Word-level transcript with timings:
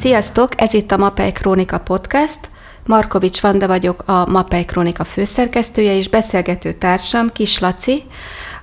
Sziasztok, 0.00 0.60
ez 0.60 0.74
itt 0.74 0.90
a 0.90 0.96
Mapei 0.96 1.32
Krónika 1.32 1.78
Podcast. 1.78 2.40
Markovics 2.86 3.40
Vanda 3.40 3.66
vagyok, 3.66 4.02
a 4.06 4.26
Mapei 4.30 4.64
Krónika 4.64 5.04
főszerkesztője 5.04 5.96
és 5.96 6.08
beszélgető 6.08 6.72
társam 6.72 7.32
Kis 7.32 7.58
Laci, 7.58 8.02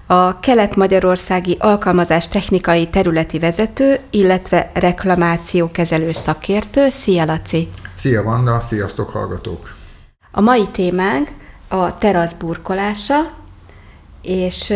a 0.08 0.40
Kelet-Magyarországi 0.40 1.58
Alkalmazás 1.60 2.28
Technikai 2.28 2.90
Területi 2.90 3.40
Vezető, 3.40 4.00
illetve 4.10 4.72
reklamációkezelő 4.74 6.12
szakértő. 6.12 6.90
Szia, 6.90 7.26
Laci! 7.26 7.70
Szia, 7.96 8.24
Vanda! 8.24 8.60
Sziasztok, 8.60 9.10
hallgatók! 9.10 9.74
A 10.32 10.42
mai 10.42 10.68
témánk 10.72 11.30
a 11.68 11.98
terasz 11.98 12.34
burkolása, 12.34 13.16
és 14.22 14.74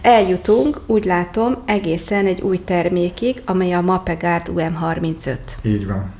eljutunk, 0.00 0.80
úgy 0.86 1.04
látom, 1.04 1.62
egészen 1.66 2.26
egy 2.26 2.40
új 2.40 2.64
termékig, 2.64 3.42
amely 3.44 3.72
a 3.72 3.80
Mapegard 3.80 4.50
UM35. 4.54 5.38
Így 5.62 5.86
van. 5.86 6.12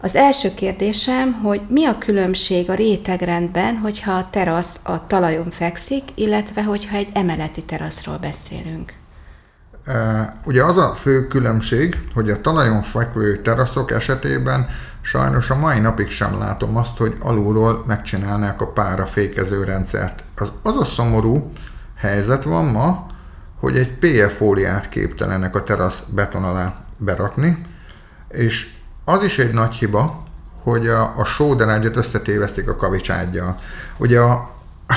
Az 0.00 0.14
első 0.14 0.54
kérdésem, 0.54 1.32
hogy 1.32 1.60
mi 1.68 1.84
a 1.84 1.98
különbség 1.98 2.70
a 2.70 2.74
rétegrendben, 2.74 3.76
hogyha 3.76 4.12
a 4.12 4.28
terasz 4.30 4.80
a 4.82 5.06
talajon 5.06 5.50
fekszik, 5.50 6.02
illetve 6.14 6.62
hogyha 6.62 6.96
egy 6.96 7.08
emeleti 7.12 7.62
teraszról 7.62 8.18
beszélünk? 8.18 8.92
Ugye 10.44 10.64
az 10.64 10.76
a 10.76 10.94
fő 10.94 11.26
különbség, 11.26 11.98
hogy 12.14 12.30
a 12.30 12.40
talajon 12.40 12.82
fekvő 12.82 13.42
teraszok 13.42 13.90
esetében 13.90 14.66
sajnos 15.00 15.50
a 15.50 15.58
mai 15.58 15.78
napig 15.78 16.10
sem 16.10 16.38
látom 16.38 16.76
azt, 16.76 16.96
hogy 16.96 17.16
alulról 17.20 17.84
megcsinálnák 17.86 18.60
a 18.60 18.66
párafékező 18.66 19.64
rendszert. 19.64 20.24
Az, 20.36 20.52
az 20.62 20.76
a 20.76 20.84
szomorú 20.84 21.52
helyzet 22.04 22.44
van 22.44 22.64
ma, 22.64 23.06
hogy 23.60 23.76
egy 23.76 23.92
PF 23.98 24.36
fóliát 24.36 24.88
képtelenek 24.88 25.56
a 25.56 25.62
terasz 25.62 26.02
beton 26.14 26.44
alá 26.44 26.74
berakni, 26.96 27.66
és 28.28 28.68
az 29.04 29.22
is 29.22 29.38
egy 29.38 29.52
nagy 29.52 29.74
hiba, 29.74 30.22
hogy 30.62 30.88
a, 30.88 31.14
a 31.16 31.24
sóderágyat 31.24 31.96
összetévesztik 31.96 32.68
a 32.68 32.76
kavicságyjal. 32.76 33.58
Ugye 33.96 34.20
a, 34.20 34.50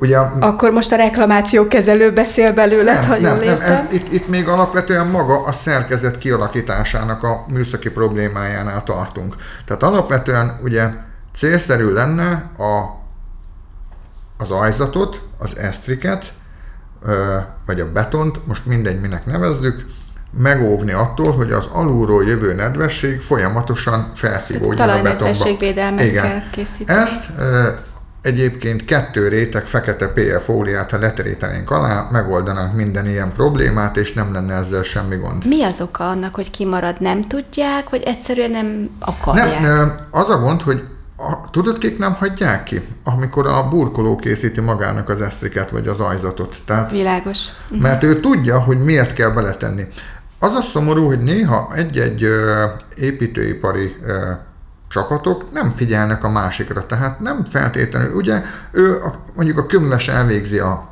Ugye, 0.00 0.18
Akkor 0.18 0.70
most 0.70 0.92
a 0.92 0.96
reklamáció 0.96 1.68
kezelő 1.68 2.12
beszél 2.12 2.52
belőle, 2.52 2.94
ha 2.94 3.14
jól 3.14 3.20
nem, 3.20 3.42
értem? 3.42 3.72
Nem, 3.72 3.86
itt, 3.90 4.12
itt 4.12 4.28
még 4.28 4.48
alapvetően 4.48 5.06
maga 5.06 5.44
a 5.44 5.52
szerkezet 5.52 6.18
kialakításának 6.18 7.22
a 7.22 7.44
műszaki 7.48 7.90
problémájánál 7.90 8.82
tartunk. 8.82 9.34
Tehát 9.66 9.82
alapvetően 9.82 10.60
ugye 10.62 10.88
célszerű 11.34 11.92
lenne 11.92 12.50
a, 12.58 12.97
az 14.38 14.50
ajzatot, 14.50 15.20
az 15.38 15.56
esztriket, 15.56 16.32
vagy 17.66 17.80
a 17.80 17.92
betont, 17.92 18.46
most 18.46 18.66
mindegy, 18.66 19.00
minek 19.00 19.26
nevezzük, 19.26 19.86
megóvni 20.30 20.92
attól, 20.92 21.32
hogy 21.32 21.52
az 21.52 21.68
alulról 21.72 22.24
jövő 22.24 22.54
nedvesség 22.54 23.20
folyamatosan 23.20 24.10
felszívódjon 24.14 24.88
a 24.88 25.02
betonba. 25.02 25.48
Igen. 25.48 26.22
kell 26.22 26.42
készíteni. 26.50 26.98
Ezt 27.00 27.38
e, 27.38 27.82
egyébként 28.22 28.84
kettő 28.84 29.28
réteg 29.28 29.66
fekete 29.66 30.08
PF 30.08 30.44
fóliát, 30.44 30.90
ha 30.90 30.98
leterítenénk 30.98 31.70
alá, 31.70 32.08
megoldanánk 32.12 32.74
minden 32.74 33.06
ilyen 33.06 33.32
problémát, 33.32 33.96
és 33.96 34.12
nem 34.12 34.32
lenne 34.32 34.54
ezzel 34.54 34.82
semmi 34.82 35.16
gond. 35.16 35.46
Mi 35.46 35.62
az 35.62 35.80
oka 35.80 36.08
annak, 36.08 36.34
hogy 36.34 36.50
kimarad? 36.50 37.00
Nem 37.00 37.28
tudják, 37.28 37.90
vagy 37.90 38.02
egyszerűen 38.02 38.50
nem 38.50 38.88
akarják? 38.98 39.60
Nem, 39.60 39.94
az 40.10 40.30
a 40.30 40.38
gond, 40.38 40.62
hogy 40.62 40.82
a, 41.20 41.50
tudod, 41.50 41.78
kik 41.78 41.98
nem 41.98 42.14
hagyják 42.14 42.62
ki? 42.62 42.82
Amikor 43.04 43.46
a 43.46 43.68
burkoló 43.68 44.16
készíti 44.16 44.60
magának 44.60 45.08
az 45.08 45.20
esztriket 45.20 45.70
vagy 45.70 45.88
az 45.88 46.00
ajzatot. 46.00 46.56
Tehát, 46.64 46.90
Világos. 46.90 47.46
Mert 47.68 48.02
ő 48.02 48.20
tudja, 48.20 48.60
hogy 48.60 48.78
miért 48.78 49.12
kell 49.12 49.30
beletenni. 49.30 49.84
Az 50.38 50.54
a 50.54 50.60
szomorú, 50.60 51.06
hogy 51.06 51.18
néha 51.18 51.70
egy-egy 51.74 52.26
építőipari 52.96 53.96
csapatok 54.88 55.52
nem 55.52 55.70
figyelnek 55.70 56.24
a 56.24 56.28
másikra, 56.28 56.86
tehát 56.86 57.20
nem 57.20 57.44
feltétlenül, 57.44 58.14
ugye 58.14 58.42
ő 58.72 58.98
mondjuk 59.34 59.58
a 59.58 59.66
kömves 59.66 60.08
elvégzi 60.08 60.58
a 60.58 60.88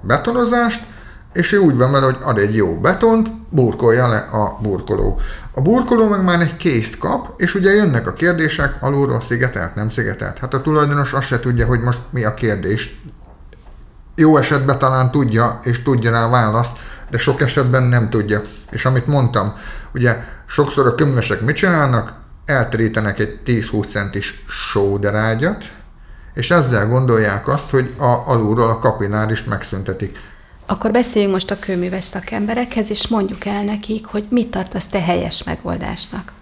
betonozást, 0.00 0.86
és 1.32 1.52
ő 1.52 1.58
úgy 1.58 1.76
van 1.76 1.92
vele, 1.92 2.04
hogy 2.04 2.16
ad 2.22 2.38
egy 2.38 2.54
jó 2.54 2.80
betont, 2.80 3.30
burkolja 3.48 4.08
le 4.08 4.18
a 4.18 4.58
burkoló. 4.62 5.20
A 5.52 5.60
burkoló 5.60 6.08
meg 6.08 6.24
már 6.24 6.40
egy 6.40 6.56
készt 6.56 6.98
kap, 6.98 7.40
és 7.40 7.54
ugye 7.54 7.70
jönnek 7.70 8.06
a 8.06 8.12
kérdések, 8.12 8.76
alulról 8.80 9.20
szigetelt, 9.20 9.74
nem 9.74 9.88
szigetelt. 9.88 10.38
Hát 10.38 10.54
a 10.54 10.60
tulajdonos 10.60 11.12
azt 11.12 11.26
se 11.26 11.40
tudja, 11.40 11.66
hogy 11.66 11.80
most 11.80 12.00
mi 12.10 12.24
a 12.24 12.34
kérdés. 12.34 13.00
Jó 14.14 14.36
esetben 14.36 14.78
talán 14.78 15.10
tudja, 15.10 15.60
és 15.62 15.82
tudja 15.82 16.10
rá 16.10 16.28
választ, 16.28 16.78
de 17.10 17.18
sok 17.18 17.40
esetben 17.40 17.82
nem 17.82 18.10
tudja. 18.10 18.40
És 18.70 18.84
amit 18.84 19.06
mondtam, 19.06 19.54
ugye 19.94 20.24
sokszor 20.46 20.86
a 20.86 20.94
kömvesek 20.94 21.40
mit 21.40 21.56
csinálnak? 21.56 22.12
Elterítenek 22.44 23.18
egy 23.18 23.40
10-20 23.46 23.88
centis 23.88 24.44
sóderágyat, 24.48 25.64
és 26.34 26.50
ezzel 26.50 26.88
gondolják 26.88 27.48
azt, 27.48 27.70
hogy 27.70 27.94
a, 27.98 28.22
alulról 28.24 28.70
a 28.70 28.78
kapillárist 28.78 29.46
megszüntetik. 29.46 30.18
Akkor 30.70 30.90
beszéljünk 30.90 31.34
most 31.34 31.50
a 31.50 31.58
kőműves 31.58 32.04
szakemberekhez, 32.04 32.90
és 32.90 33.08
mondjuk 33.08 33.44
el 33.44 33.64
nekik, 33.64 34.06
hogy 34.06 34.26
mit 34.28 34.50
tartasz 34.50 34.86
te 34.86 35.00
helyes 35.00 35.42
megoldásnak. 35.42 36.32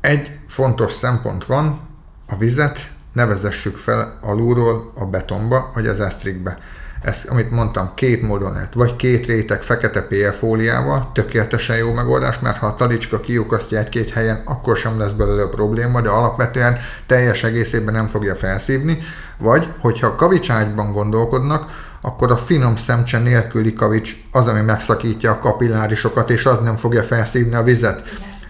Egy 0.00 0.30
fontos 0.46 0.92
szempont 0.92 1.46
van, 1.46 1.80
a 2.28 2.36
vizet 2.36 2.90
nevezessük 3.12 3.76
fel 3.76 4.18
alulról 4.22 4.92
a 4.94 5.04
betonba, 5.04 5.70
vagy 5.74 5.86
az 5.86 6.00
esztrikbe. 6.00 6.58
Ezt, 7.02 7.24
amit 7.24 7.50
mondtam, 7.50 7.92
két 7.94 8.22
módon 8.22 8.52
lehet, 8.52 8.74
vagy 8.74 8.96
két 8.96 9.26
réteg 9.26 9.62
fekete 9.62 10.02
PF 10.02 10.38
fóliával, 10.38 11.10
tökéletesen 11.14 11.76
jó 11.76 11.92
megoldás, 11.92 12.38
mert 12.38 12.56
ha 12.56 12.66
a 12.66 12.76
talicska 12.76 13.20
kiukasztja 13.20 13.78
egy-két 13.78 14.10
helyen, 14.10 14.42
akkor 14.44 14.76
sem 14.76 14.98
lesz 14.98 15.12
belőle 15.12 15.46
probléma, 15.46 16.00
de 16.00 16.08
alapvetően 16.08 16.78
teljes 17.06 17.42
egészében 17.42 17.94
nem 17.94 18.06
fogja 18.06 18.34
felszívni, 18.34 18.98
vagy 19.38 19.68
hogyha 19.78 20.16
kavicságyban 20.16 20.92
gondolkodnak, 20.92 21.90
akkor 22.02 22.32
a 22.32 22.36
finom 22.36 22.76
szemcse 22.76 23.18
nélküli 23.18 23.74
kavics 23.74 24.16
az, 24.32 24.46
ami 24.46 24.60
megszakítja 24.60 25.30
a 25.30 25.38
kapillárisokat, 25.38 26.30
és 26.30 26.46
az 26.46 26.58
nem 26.58 26.76
fogja 26.76 27.02
felszívni 27.02 27.54
a 27.54 27.62
vizet. 27.62 28.02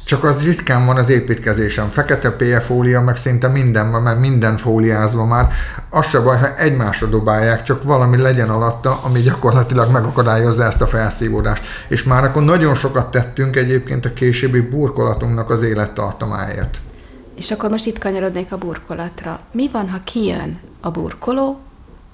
Csak 0.05 0.25
az 0.25 0.45
ritkán 0.45 0.87
van 0.87 0.97
az 0.97 1.09
építkezésem. 1.09 1.89
Fekete 1.89 2.31
PF 2.31 2.67
fólia, 2.67 3.01
meg 3.01 3.17
szinte 3.17 3.49
minden 3.49 3.91
van, 3.91 4.03
mert 4.03 4.19
minden 4.19 4.57
fóliázva 4.57 5.27
már. 5.27 5.53
Az 5.91 6.07
se 6.07 6.21
baj, 6.21 6.39
ha 6.39 6.57
egymásra 6.57 7.07
dobálják, 7.07 7.63
csak 7.63 7.83
valami 7.83 8.17
legyen 8.17 8.51
alatta, 8.51 9.01
ami 9.03 9.21
gyakorlatilag 9.21 9.91
megakadályozza 9.91 10.65
ezt 10.65 10.81
a 10.81 10.87
felszívódást. 10.87 11.65
És 11.89 12.03
már 12.03 12.25
akkor 12.25 12.43
nagyon 12.43 12.75
sokat 12.75 13.11
tettünk 13.11 13.57
egyébként 13.57 14.05
a 14.05 14.13
későbbi 14.13 14.61
burkolatunknak 14.61 15.51
az 15.51 15.63
élettartamáért. 15.63 16.81
És 17.37 17.51
akkor 17.51 17.71
most 17.71 17.87
itt 17.87 17.99
kanyarodnék 17.99 18.53
a 18.53 18.59
burkolatra. 18.59 19.39
Mi 19.53 19.69
van, 19.73 19.89
ha 19.89 19.99
kijön 20.05 20.61
a 20.81 20.91
burkoló, 20.91 21.61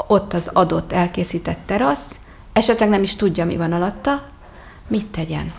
ott 0.06 0.32
az 0.32 0.50
adott 0.52 0.92
elkészített 0.92 1.58
terasz, 1.66 2.16
esetleg 2.52 2.88
nem 2.88 3.02
is 3.02 3.16
tudja, 3.16 3.44
mi 3.44 3.56
van 3.56 3.72
alatta, 3.72 4.22
mit 4.88 5.06
tegyen? 5.06 5.52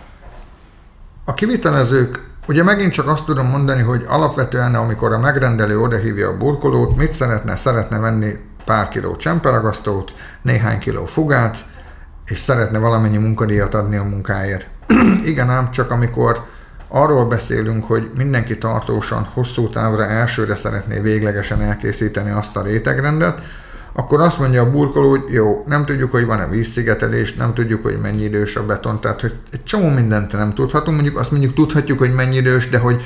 A 1.25 1.33
kivitelezők, 1.33 2.27
ugye 2.47 2.63
megint 2.63 2.91
csak 2.91 3.07
azt 3.07 3.25
tudom 3.25 3.47
mondani, 3.47 3.81
hogy 3.81 4.05
alapvetően, 4.07 4.75
amikor 4.75 5.13
a 5.13 5.19
megrendelő 5.19 5.79
odahívja 5.79 6.29
a 6.29 6.38
burkolót, 6.38 6.95
mit 6.95 7.11
szeretne? 7.11 7.55
Szeretne 7.55 8.00
venni 8.00 8.33
pár 8.66 8.89
kiló 8.89 9.16
csemperagasztót, 9.16 10.13
néhány 10.41 10.79
kiló 10.79 11.06
fogát, 11.06 11.66
és 12.25 12.39
szeretne 12.39 12.77
valamennyi 12.77 13.17
munkadíjat 13.17 13.73
adni 13.73 13.95
a 13.95 14.03
munkáért. 14.03 14.67
Igen 15.23 15.50
ám, 15.50 15.71
csak 15.71 15.91
amikor 15.91 16.45
arról 16.88 17.25
beszélünk, 17.25 17.85
hogy 17.85 18.09
mindenki 18.16 18.57
tartósan, 18.57 19.29
hosszú 19.33 19.69
távra 19.69 20.06
elsőre 20.06 20.56
szeretné 20.56 21.00
véglegesen 21.00 21.61
elkészíteni 21.61 22.29
azt 22.29 22.56
a 22.56 22.61
rétegrendet, 22.61 23.41
akkor 24.00 24.22
azt 24.22 24.40
mondja 24.40 24.62
a 24.62 24.72
burkoló, 24.72 25.10
hogy 25.10 25.24
jó, 25.28 25.63
nem 25.66 25.86
tudjuk, 25.86 26.12
hogy 26.12 26.25
van-e 26.25 26.48
vízszigetelés, 26.48 27.34
nem 27.34 27.54
tudjuk, 27.54 27.84
hogy 27.84 28.00
mennyi 28.01 28.24
idős 28.24 28.56
a 28.56 28.66
beton, 28.66 29.01
tehát 29.01 29.22
hogy 29.22 29.36
egy 29.51 29.63
csomó 29.63 29.90
mindent 29.90 30.31
nem 30.31 30.54
tudhatunk, 30.54 30.96
mondjuk 30.96 31.19
azt 31.19 31.31
mondjuk 31.31 31.54
tudhatjuk, 31.54 32.00
hogy 32.00 32.13
mennyi 32.13 32.36
idős, 32.36 32.69
de 32.69 32.78
hogy, 32.78 33.01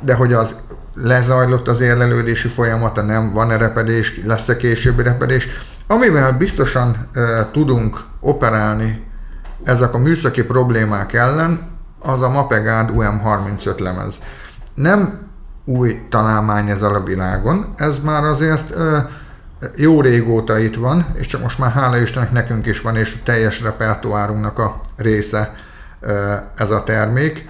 de 0.00 0.14
hogy 0.14 0.32
az 0.32 0.54
lezajlott 0.94 1.68
az 1.68 1.80
érlelődési 1.80 2.48
folyamata, 2.48 3.02
nem, 3.02 3.32
van-e 3.32 3.56
repedés, 3.56 4.20
lesz-e 4.24 4.56
későbbi 4.56 5.02
repedés, 5.02 5.48
amivel 5.86 6.32
biztosan 6.32 7.08
e, 7.12 7.48
tudunk 7.52 8.04
operálni 8.20 9.04
ezek 9.64 9.94
a 9.94 9.98
műszaki 9.98 10.42
problémák 10.42 11.12
ellen, 11.12 11.68
az 12.00 12.22
a 12.22 12.28
Mapegard 12.28 12.90
UM35 12.94 13.78
lemez. 13.78 14.22
Nem 14.74 15.18
új 15.64 16.00
találmány 16.08 16.68
ez 16.68 16.82
a 16.82 17.02
világon, 17.04 17.74
ez 17.76 17.98
már 17.98 18.24
azért 18.24 18.70
e, 18.70 19.08
jó 19.76 20.00
régóta 20.00 20.58
itt 20.58 20.74
van, 20.74 21.06
és 21.14 21.26
csak 21.26 21.42
most 21.42 21.58
már 21.58 21.70
hála 21.70 21.98
Istennek 21.98 22.30
nekünk 22.30 22.66
is 22.66 22.80
van, 22.80 22.96
és 22.96 23.14
a 23.14 23.22
teljes 23.24 23.60
repertoárunknak 23.60 24.58
a 24.58 24.80
része 24.96 25.54
ez 26.56 26.70
a 26.70 26.82
termék, 26.82 27.48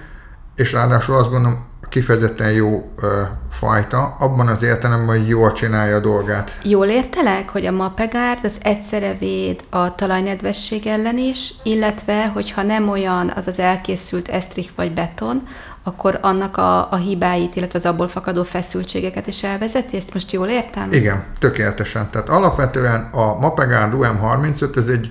és 0.55 0.73
ráadásul 0.73 1.15
azt 1.15 1.29
gondolom, 1.29 1.66
kifejezetten 1.89 2.51
jó 2.51 2.91
ö, 3.01 3.21
fajta, 3.49 4.15
abban 4.19 4.47
az 4.47 4.63
értelemben, 4.63 5.17
hogy 5.17 5.27
jól 5.27 5.51
csinálja 5.51 5.95
a 5.95 5.99
dolgát. 5.99 6.57
Jól 6.63 6.87
értelek, 6.87 7.49
hogy 7.49 7.65
a 7.65 7.71
mapegárd 7.71 8.39
az 8.43 8.57
egyszerre 8.61 9.15
véd 9.19 9.63
a 9.69 9.95
talajnedvesség 9.95 10.87
ellen 10.87 11.17
is, 11.17 11.53
illetve, 11.63 12.27
hogyha 12.27 12.61
nem 12.61 12.89
olyan 12.89 13.31
az 13.35 13.47
az 13.47 13.59
elkészült 13.59 14.27
esztrik 14.27 14.71
vagy 14.75 14.93
beton, 14.93 15.47
akkor 15.83 16.19
annak 16.21 16.57
a, 16.57 16.91
a 16.91 16.95
hibáit, 16.95 17.55
illetve 17.55 17.79
az 17.79 17.85
abból 17.85 18.07
fakadó 18.07 18.43
feszültségeket 18.43 19.27
is 19.27 19.43
elvezeti? 19.43 19.97
Ezt 19.97 20.13
most 20.13 20.31
jól 20.31 20.47
értem? 20.47 20.91
Igen, 20.91 21.23
tökéletesen. 21.39 22.09
Tehát 22.09 22.29
alapvetően 22.29 23.09
a 23.11 23.39
Mapegard 23.39 23.93
UM35, 23.97 24.77
ez 24.77 24.87
egy 24.87 25.09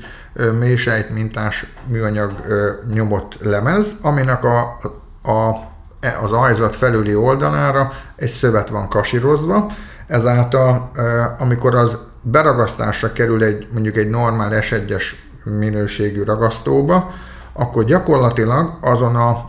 mélysejt 0.58 1.10
mintás 1.10 1.66
műanyag 1.86 2.32
nyomott 2.92 3.36
lemez, 3.40 3.94
aminek 4.02 4.44
a, 4.44 4.60
a, 5.22 5.74
az 6.22 6.32
ajzat 6.32 6.76
felüli 6.76 7.14
oldalára 7.14 7.92
egy 8.16 8.30
szövet 8.30 8.68
van 8.68 8.88
kasírozva, 8.88 9.66
ezáltal 10.06 10.90
amikor 11.38 11.74
az 11.74 11.98
beragasztásra 12.22 13.12
kerül 13.12 13.42
egy 13.42 13.66
mondjuk 13.72 13.96
egy 13.96 14.10
normál 14.10 14.50
S1-es 14.52 15.04
minőségű 15.44 16.22
ragasztóba, 16.22 17.10
akkor 17.52 17.84
gyakorlatilag 17.84 18.78
azon 18.80 19.16
a, 19.16 19.44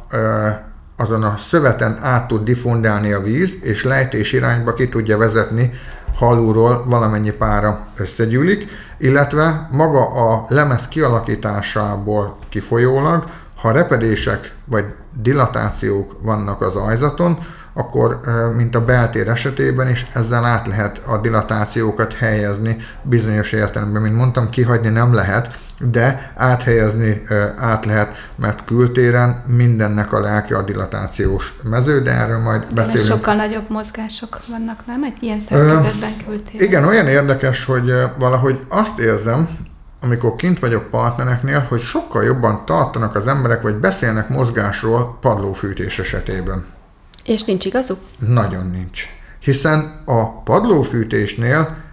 azon 0.98 1.24
a 1.24 1.38
szöveten 1.38 2.00
át 2.02 2.28
tud 2.28 2.44
diffundálni 2.44 3.12
a 3.12 3.22
víz, 3.22 3.54
és 3.62 3.84
lejtés 3.84 4.34
irányba 4.34 4.74
ki 4.74 4.90
tudja 4.90 5.18
vezetni 5.18 5.72
halúról 6.16 6.84
valamennyi 6.86 7.32
pára 7.32 7.88
összegyűlik, 7.98 8.70
illetve 8.98 9.68
maga 9.72 10.08
a 10.08 10.46
lemez 10.48 10.88
kialakításából 10.88 12.38
kifolyólag, 12.50 13.24
ha 13.68 13.74
repedések 13.74 14.54
vagy 14.66 14.86
dilatációk 15.22 16.16
vannak 16.22 16.62
az 16.62 16.76
ajzaton, 16.76 17.38
akkor 17.74 18.20
mint 18.56 18.76
a 18.76 18.86
beltér 18.86 19.28
esetében 19.28 19.90
is 19.90 20.06
ezzel 20.14 20.46
át 20.46 20.68
lehet 20.68 21.02
a 21.06 21.18
dilatációkat 21.18 22.14
helyezni 22.14 22.78
bizonyos 23.02 23.52
értelemben. 23.52 24.02
Mint 24.02 24.16
mondtam, 24.16 24.50
kihagyni 24.50 24.90
nem 24.90 25.14
lehet, 25.14 25.60
de 25.80 26.32
áthelyezni 26.36 27.22
át 27.58 27.86
lehet, 27.86 28.32
mert 28.36 28.66
kültéren 28.66 29.44
mindennek 29.48 30.14
a 30.14 30.20
lelke 30.20 30.58
a 30.58 30.62
dilatációs 30.62 31.54
mező, 31.64 32.02
de 32.02 32.12
erről 32.12 32.40
majd 32.40 32.74
beszélünk. 32.74 33.06
sokkal 33.06 33.36
nagyobb 33.36 33.70
mozgások 33.70 34.40
vannak, 34.50 34.86
nem? 34.86 35.04
Egy 35.04 35.18
ilyen 35.20 35.40
szerkezetben 35.40 36.14
kültéren. 36.28 36.68
Igen, 36.68 36.84
olyan 36.84 37.08
érdekes, 37.08 37.66
hogy 37.66 37.94
valahogy 38.20 38.60
azt 38.68 39.00
érzem, 39.00 39.50
amikor 40.08 40.34
kint 40.34 40.60
vagyok 40.60 40.90
partnereknél, 40.90 41.66
hogy 41.70 41.80
sokkal 41.80 42.24
jobban 42.24 42.66
tartanak 42.66 43.16
az 43.16 43.28
emberek, 43.28 43.62
vagy 43.62 43.76
beszélnek 43.76 44.30
mozgásról 44.30 45.18
padlófűtés 45.22 46.00
esetében. 46.00 46.66
És 47.26 47.44
nincs 47.44 47.66
igazuk? 47.66 48.00
Nagyon 48.18 48.70
nincs. 48.70 49.04
Hiszen 49.40 50.02
a 50.06 50.42
padlófűtésnél 50.42 51.86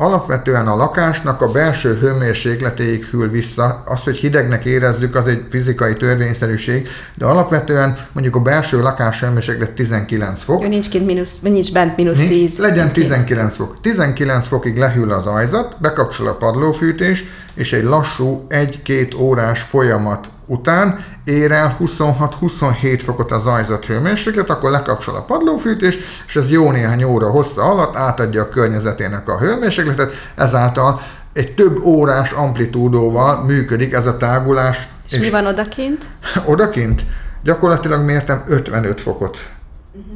alapvetően 0.00 0.68
a 0.68 0.76
lakásnak 0.76 1.40
a 1.40 1.50
belső 1.50 1.98
hőmérsékletéig 2.00 3.04
hűl 3.04 3.28
vissza. 3.28 3.82
Az, 3.86 4.02
hogy 4.02 4.16
hidegnek 4.16 4.64
érezzük, 4.64 5.14
az 5.14 5.26
egy 5.26 5.42
fizikai 5.50 5.94
törvényszerűség, 5.94 6.88
de 7.14 7.24
alapvetően 7.24 7.96
mondjuk 8.12 8.36
a 8.36 8.40
belső 8.40 8.80
lakás 8.82 9.20
hőmérséklet 9.20 9.70
19 9.70 10.42
fok. 10.42 10.62
Jó, 10.62 10.68
nincs, 10.68 10.88
kint 10.88 11.06
mínusz, 11.06 11.38
nincs 11.40 11.72
bent 11.72 11.96
mínusz 11.96 12.18
10. 12.18 12.58
Legyen 12.58 12.92
19 12.92 13.56
fok. 13.56 13.80
19 13.80 14.46
fokig 14.46 14.76
lehűl 14.76 15.12
az 15.12 15.26
ajzat, 15.26 15.76
bekapcsol 15.80 16.26
a 16.26 16.34
padlófűtés, 16.34 17.24
és 17.54 17.72
egy 17.72 17.84
lassú 17.84 18.46
1-2 18.48 19.18
órás 19.18 19.62
folyamat 19.62 20.28
után 20.46 21.04
ér 21.24 21.52
el 21.52 21.76
26-27 21.80 23.00
fokot 23.02 23.30
a 23.30 23.38
zajzat 23.38 23.84
hőmérséklet, 23.84 24.50
akkor 24.50 24.70
lekapcsol 24.70 25.14
a 25.16 25.22
padlófűtés, 25.22 25.98
és 26.26 26.36
ez 26.36 26.50
jó 26.50 26.70
néhány 26.70 27.04
óra 27.04 27.30
hossza 27.30 27.62
alatt 27.62 27.96
átadja 27.96 28.42
a 28.42 28.48
környezetének 28.48 29.28
a 29.28 29.38
hőmérsékletet, 29.38 30.12
ezáltal 30.34 31.00
egy 31.32 31.54
több 31.54 31.84
órás 31.84 32.32
amplitúdóval 32.32 33.44
működik 33.44 33.92
ez 33.92 34.06
a 34.06 34.16
tágulás. 34.16 34.88
És, 35.06 35.12
és 35.12 35.18
mi 35.18 35.30
van 35.30 35.46
odakint? 35.46 36.04
Odakint 36.44 37.02
gyakorlatilag 37.42 38.04
mértem 38.04 38.42
55 38.46 39.00
fokot 39.00 39.38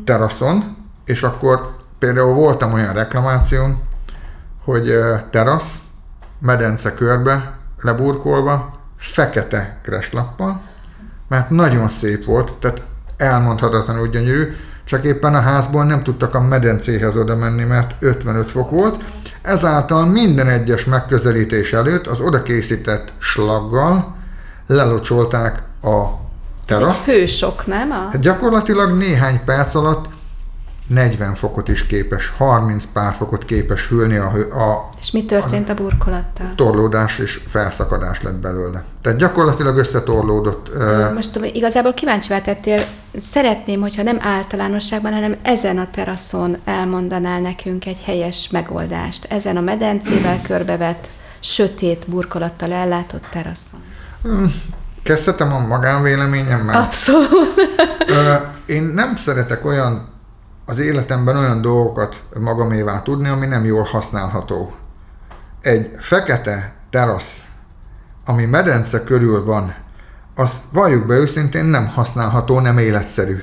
teraszon, 0.05 0.77
és 1.05 1.23
akkor 1.23 1.77
például 1.99 2.35
voltam 2.35 2.73
olyan 2.73 2.93
reklamáción, 2.93 3.79
hogy 4.65 4.93
terasz, 5.31 5.79
medence 6.45 6.95
körbe 6.95 7.59
leburkolva, 7.81 8.73
fekete 8.97 9.79
kreslappal, 9.83 10.61
mert 11.29 11.51
nagyon 11.51 11.89
szép 11.89 12.25
volt, 12.25 12.53
tehát 12.53 12.83
elmondhatatlanul 13.17 14.09
gyönyörű, 14.09 14.55
csak 14.85 15.05
éppen 15.05 15.35
a 15.35 15.41
házból 15.41 15.85
nem 15.85 16.03
tudtak 16.03 16.35
a 16.35 16.41
medencéhez 16.41 17.17
oda 17.17 17.37
menni, 17.37 17.65
mert 17.65 17.95
55 17.99 18.51
fok 18.51 18.71
volt, 18.71 19.05
ezáltal 19.43 20.07
minden 20.07 20.49
egyes 20.49 20.85
megközelítés 20.85 21.73
előtt 21.73 22.07
az 22.07 22.21
oda 22.21 22.43
készített 22.43 23.13
slaggal 23.19 24.15
lelocsolták 24.67 25.63
a 25.83 26.05
teraszt. 26.67 27.09
Ez 27.09 27.15
egy 27.15 27.21
hősok, 27.21 27.67
nem? 27.67 27.91
A... 27.91 27.95
Hát 27.95 28.21
gyakorlatilag 28.21 28.97
néhány 28.97 29.41
perc 29.45 29.75
alatt 29.75 30.05
40 30.87 31.35
fokot 31.35 31.69
is 31.69 31.87
képes, 31.87 32.33
30 32.37 32.85
pár 32.93 33.15
fokot 33.15 33.45
képes 33.45 33.89
hűlni 33.89 34.17
a, 34.17 34.31
a 34.51 34.89
És 35.01 35.11
mi 35.11 35.25
történt 35.25 35.69
a, 35.69 35.73
a 35.73 35.75
burkolattal? 35.75 36.53
Torlódás 36.57 37.19
és 37.19 37.41
felszakadás 37.49 38.23
lett 38.23 38.35
belőle. 38.35 38.85
Tehát 39.03 39.19
gyakorlatilag 39.19 39.77
összetorlódott. 39.77 40.71
Most 41.15 41.41
igazából 41.53 41.95
kíváncsi 41.95 42.29
tettél, 42.29 42.81
szeretném, 43.17 43.81
hogyha 43.81 44.03
nem 44.03 44.19
általánosságban, 44.23 45.13
hanem 45.13 45.37
ezen 45.43 45.79
a 45.79 45.89
teraszon 45.91 46.57
elmondanál 46.65 47.41
nekünk 47.41 47.87
egy 47.87 48.03
helyes 48.05 48.49
megoldást. 48.51 49.25
Ezen 49.25 49.57
a 49.57 49.61
medencével 49.61 50.41
körbevett, 50.43 51.11
sötét 51.41 52.05
burkolattal 52.09 52.73
ellátott 52.73 53.25
teraszon. 53.31 53.81
Hmm, 54.23 54.55
kezdhetem 55.03 55.53
a 55.53 55.59
magánvéleményemmel. 55.59 56.83
Abszolút. 56.83 57.55
Én 58.67 58.83
nem 58.83 59.17
szeretek 59.17 59.65
olyan 59.65 60.13
az 60.67 60.79
életemben 60.79 61.37
olyan 61.37 61.61
dolgokat 61.61 62.21
magamévá 62.41 63.03
tudni, 63.03 63.29
ami 63.29 63.47
nem 63.47 63.65
jól 63.65 63.83
használható. 63.83 64.75
Egy 65.61 65.91
fekete 65.99 66.75
terasz, 66.91 67.45
ami 68.25 68.45
medence 68.45 69.05
körül 69.05 69.45
van, 69.45 69.75
az 70.35 70.53
valljuk 70.73 71.07
be 71.07 71.15
őszintén 71.15 71.65
nem 71.65 71.89
használható, 71.89 72.61
nem 72.61 72.79
életszerű. 72.79 73.43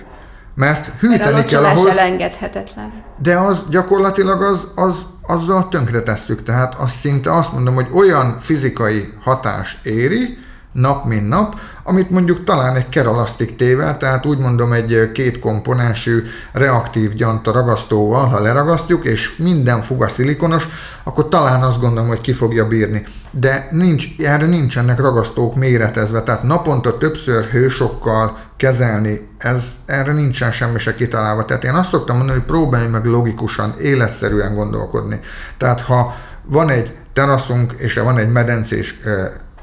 Mert 0.55 0.99
hűteni 0.99 1.31
Mert 1.31 1.47
kell 1.47 1.63
ahhoz... 1.63 1.97
elengedhetetlen. 1.97 3.03
De 3.17 3.37
az 3.37 3.63
gyakorlatilag 3.69 4.41
az, 4.41 4.67
az, 4.75 4.95
azzal 5.21 5.67
tönkretesszük. 5.69 6.43
Tehát 6.43 6.73
azt 6.73 6.95
szinte 6.95 7.33
azt 7.33 7.53
mondom, 7.53 7.73
hogy 7.73 7.87
olyan 7.93 8.39
fizikai 8.39 9.13
hatás 9.23 9.79
éri, 9.83 10.37
nap 10.71 11.05
mint 11.05 11.27
nap, 11.27 11.59
amit 11.83 12.09
mondjuk 12.09 12.43
talán 12.43 12.75
egy 12.75 12.89
keralasztik 12.89 13.55
tével, 13.55 13.97
tehát 13.97 14.25
úgy 14.25 14.37
mondom 14.37 14.73
egy 14.73 15.11
két 15.13 15.39
komponensű 15.39 16.23
reaktív 16.51 17.13
gyanta 17.13 17.51
ragasztóval, 17.51 18.25
ha 18.25 18.41
leragasztjuk, 18.41 19.05
és 19.05 19.37
minden 19.37 19.79
fuga 19.79 20.07
szilikonos, 20.07 20.67
akkor 21.03 21.27
talán 21.27 21.61
azt 21.61 21.79
gondolom, 21.79 22.07
hogy 22.07 22.21
ki 22.21 22.33
fogja 22.33 22.67
bírni. 22.67 23.03
De 23.31 23.67
nincs, 23.71 24.05
erre 24.17 24.45
nincsenek 24.45 24.99
ragasztók 24.99 25.55
méretezve, 25.55 26.21
tehát 26.21 26.43
naponta 26.43 26.97
többször 26.97 27.43
hősokkal 27.43 28.37
kezelni, 28.57 29.29
ez, 29.37 29.71
erre 29.85 30.13
nincsen 30.13 30.51
semmi 30.51 30.79
se 30.79 30.95
kitalálva. 30.95 31.45
Tehát 31.45 31.63
én 31.63 31.73
azt 31.73 31.89
szoktam 31.89 32.17
mondani, 32.17 32.37
hogy 32.37 32.47
próbálj 32.47 32.87
meg 32.87 33.05
logikusan, 33.05 33.75
életszerűen 33.81 34.55
gondolkodni. 34.55 35.19
Tehát 35.57 35.81
ha 35.81 36.15
van 36.45 36.69
egy 36.69 36.95
teraszunk, 37.13 37.73
és 37.77 37.93
van 37.93 38.17
egy 38.17 38.31
medencés 38.31 38.99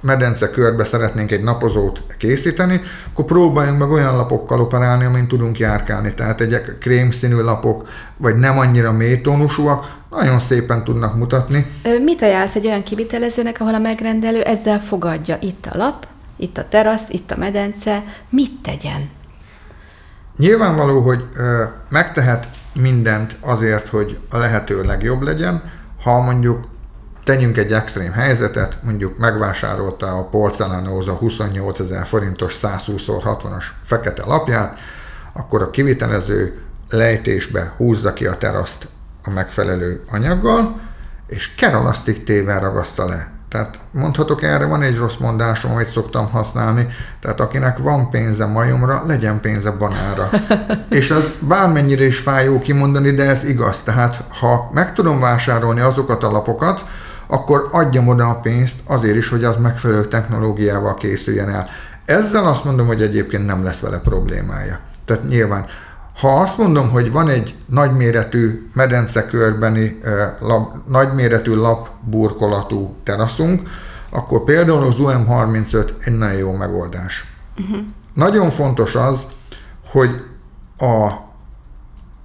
medence 0.01 0.51
körbe 0.51 0.85
szeretnénk 0.85 1.31
egy 1.31 1.43
napozót 1.43 2.03
készíteni, 2.19 2.81
akkor 3.13 3.25
próbáljunk 3.25 3.79
meg 3.79 3.91
olyan 3.91 4.17
lapokkal 4.17 4.61
operálni, 4.61 5.05
amin 5.05 5.29
tudunk 5.29 5.59
járkálni. 5.59 6.15
Tehát 6.15 6.41
egy 6.41 6.79
krémszínű 6.81 7.37
lapok, 7.37 7.89
vagy 8.17 8.37
nem 8.37 8.59
annyira 8.59 8.93
mélytónusúak, 8.93 9.97
nagyon 10.11 10.39
szépen 10.39 10.85
tudnak 10.85 11.17
mutatni. 11.17 11.67
Mit 12.05 12.23
ajánlsz 12.23 12.55
egy 12.55 12.67
olyan 12.67 12.83
kivitelezőnek, 12.83 13.61
ahol 13.61 13.75
a 13.75 13.79
megrendelő 13.79 14.43
ezzel 14.43 14.81
fogadja? 14.81 15.37
Itt 15.41 15.67
a 15.71 15.77
lap, 15.77 16.07
itt 16.37 16.59
a 16.59 16.69
terasz, 16.69 17.09
itt 17.09 17.31
a 17.31 17.37
medence. 17.37 18.03
Mit 18.29 18.53
tegyen? 18.63 19.11
Nyilvánvaló, 20.37 21.01
hogy 21.01 21.25
ö, 21.37 21.63
megtehet 21.89 22.49
mindent 22.73 23.37
azért, 23.41 23.89
hogy 23.89 24.19
a 24.31 24.37
lehető 24.37 24.83
legjobb 24.83 25.23
legyen. 25.23 25.63
Ha 26.03 26.21
mondjuk 26.21 26.69
tegyünk 27.29 27.57
egy 27.57 27.73
extrém 27.73 28.13
helyzetet, 28.13 28.79
mondjuk 28.83 29.19
megvásárolta 29.19 30.07
a 30.07 30.25
porcelánóza 30.25 31.13
28 31.13 31.81
ezer 31.81 32.07
forintos 32.07 32.59
120x60-as 32.63 33.65
fekete 33.83 34.25
lapját, 34.27 34.81
akkor 35.33 35.63
a 35.63 35.71
kivitelező 35.71 36.55
lejtésbe 36.89 37.73
húzza 37.77 38.13
ki 38.13 38.27
a 38.27 38.37
teraszt 38.37 38.89
a 39.25 39.31
megfelelő 39.31 40.05
anyaggal, 40.11 40.81
és 41.27 41.55
keralasztik 41.55 42.25
tével 42.25 42.61
ragaszta 42.61 43.07
le. 43.07 43.31
Tehát 43.49 43.81
mondhatok 43.93 44.43
erre, 44.43 44.67
van 44.67 44.83
egy 44.83 44.97
rossz 44.97 45.17
mondásom, 45.17 45.73
amit 45.73 45.89
szoktam 45.89 46.31
használni, 46.31 46.87
tehát 47.21 47.41
akinek 47.41 47.79
van 47.79 48.11
pénze 48.11 48.47
majomra, 48.47 49.03
legyen 49.07 49.41
pénze 49.41 49.71
banára. 49.71 50.31
és 50.91 51.11
az 51.11 51.33
bármennyire 51.41 52.05
is 52.05 52.19
fájó 52.19 52.61
kimondani, 52.61 53.11
de 53.11 53.25
ez 53.25 53.45
igaz. 53.45 53.81
Tehát 53.81 54.25
ha 54.29 54.71
meg 54.73 54.95
tudom 54.95 55.21
vásárolni 55.21 55.81
azokat 55.81 56.23
a 56.23 56.31
lapokat, 56.31 56.85
akkor 57.29 57.69
adjam 57.71 58.09
oda 58.09 58.29
a 58.29 58.41
pénzt 58.41 58.75
azért 58.87 59.17
is, 59.17 59.29
hogy 59.29 59.45
az 59.45 59.57
megfelelő 59.57 60.05
technológiával 60.05 60.95
készüljen 60.95 61.49
el. 61.49 61.69
Ezzel 62.05 62.47
azt 62.47 62.65
mondom, 62.65 62.87
hogy 62.87 63.03
egyébként 63.03 63.47
nem 63.47 63.65
lesz 63.65 63.81
vele 63.81 63.99
problémája. 63.99 64.79
Tehát 65.05 65.29
nyilván. 65.29 65.67
Ha 66.21 66.41
azt 66.41 66.59
mondom, 66.59 66.91
hogy 66.91 67.13
van 67.13 67.29
egy 67.29 67.55
nagyméretű 67.67 68.69
medencekörbeni, 68.75 70.01
lap, 70.41 70.75
nagyméretű 70.87 71.55
lapburkolatú 71.55 72.97
teraszunk, 73.03 73.71
akkor 74.11 74.45
például 74.45 74.87
az 74.87 74.97
UM35 74.99 75.89
egy 76.05 76.19
nagyon 76.19 76.39
jó 76.39 76.53
megoldás. 76.53 77.25
Uh-huh. 77.59 77.79
Nagyon 78.15 78.51
fontos 78.51 78.95
az, 78.95 79.23
hogy 79.91 80.23
a 80.79 81.11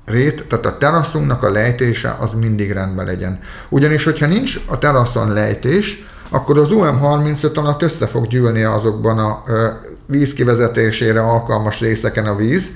rét, 0.06 0.44
tehát 0.48 0.66
a 0.66 0.78
teraszunknak 0.78 1.44
a 1.44 1.52
lejtése 1.52 2.16
az 2.20 2.34
mindig 2.34 2.72
rendben 2.72 3.06
legyen. 3.06 3.40
Ugyanis, 3.70 4.04
hogyha 4.04 4.26
nincs 4.26 4.60
a 4.66 4.78
teraszon 4.78 5.34
lejtés, 5.34 6.06
akkor 6.30 6.58
az 6.60 6.70
UM35 6.72 7.54
alatt 7.54 7.82
össze 7.82 8.08
fog 8.08 8.28
gyűlni 8.28 8.64
azokban 8.64 9.20
a 9.20 9.42
ö, 9.46 9.68
vízkivezetésére 10.06 11.22
alkalmas 11.22 11.80
részeken 11.80 12.26
a 12.26 12.36
víz, 12.36 12.70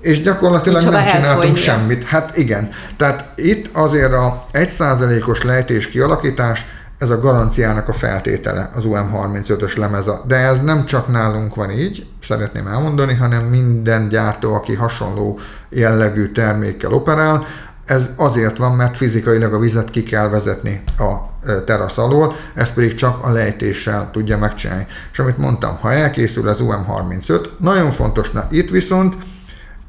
és 0.00 0.22
gyakorlatilag 0.22 0.80
Nincs 0.80 0.92
nem 0.92 1.06
csináltunk 1.06 1.56
semmit. 1.56 2.04
Hát 2.04 2.36
igen. 2.36 2.70
Tehát 2.96 3.24
itt 3.34 3.68
azért 3.72 4.12
a 4.12 4.46
1%-os 4.52 5.42
lejtés 5.42 5.88
kialakítás, 5.88 6.66
ez 6.98 7.10
a 7.10 7.20
garanciának 7.20 7.88
a 7.88 7.92
feltétele, 7.92 8.70
az 8.74 8.84
UM35-ös 8.86 9.76
lemeza. 9.76 10.22
De 10.26 10.36
ez 10.36 10.60
nem 10.60 10.84
csak 10.84 11.08
nálunk 11.08 11.54
van 11.54 11.70
így, 11.70 12.06
szeretném 12.22 12.66
elmondani, 12.66 13.14
hanem 13.14 13.44
minden 13.44 14.08
gyártó, 14.08 14.54
aki 14.54 14.74
hasonló 14.74 15.38
jellegű 15.68 16.32
termékkel 16.32 16.92
operál, 16.92 17.46
ez 17.84 18.10
azért 18.16 18.56
van, 18.56 18.72
mert 18.72 18.96
fizikailag 18.96 19.54
a 19.54 19.58
vizet 19.58 19.90
ki 19.90 20.02
kell 20.02 20.28
vezetni 20.28 20.82
a 20.98 21.14
terasz 21.64 21.98
alól, 21.98 22.34
ezt 22.54 22.74
pedig 22.74 22.94
csak 22.94 23.24
a 23.24 23.30
lejtéssel 23.30 24.08
tudja 24.12 24.38
megcsinálni. 24.38 24.86
És 25.12 25.18
amit 25.18 25.38
mondtam, 25.38 25.78
ha 25.80 25.92
elkészül 25.92 26.48
az 26.48 26.58
UM35, 26.60 27.46
nagyon 27.58 27.90
fontos, 27.90 28.30
na 28.30 28.46
itt 28.50 28.70
viszont 28.70 29.16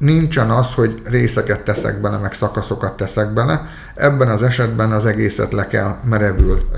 nincsen 0.00 0.50
az, 0.50 0.72
hogy 0.74 1.02
részeket 1.04 1.60
teszek 1.60 2.00
bele, 2.00 2.16
meg 2.16 2.32
szakaszokat 2.32 2.96
teszek 2.96 3.32
bele. 3.32 3.66
Ebben 3.94 4.28
az 4.28 4.42
esetben 4.42 4.92
az 4.92 5.06
egészet 5.06 5.52
le 5.52 5.66
kell 5.66 5.96
merevül 6.04 6.68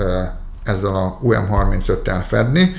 ezzel 0.64 0.94
a 0.94 1.18
UM35-tel 1.22 2.22
fedni. 2.24 2.72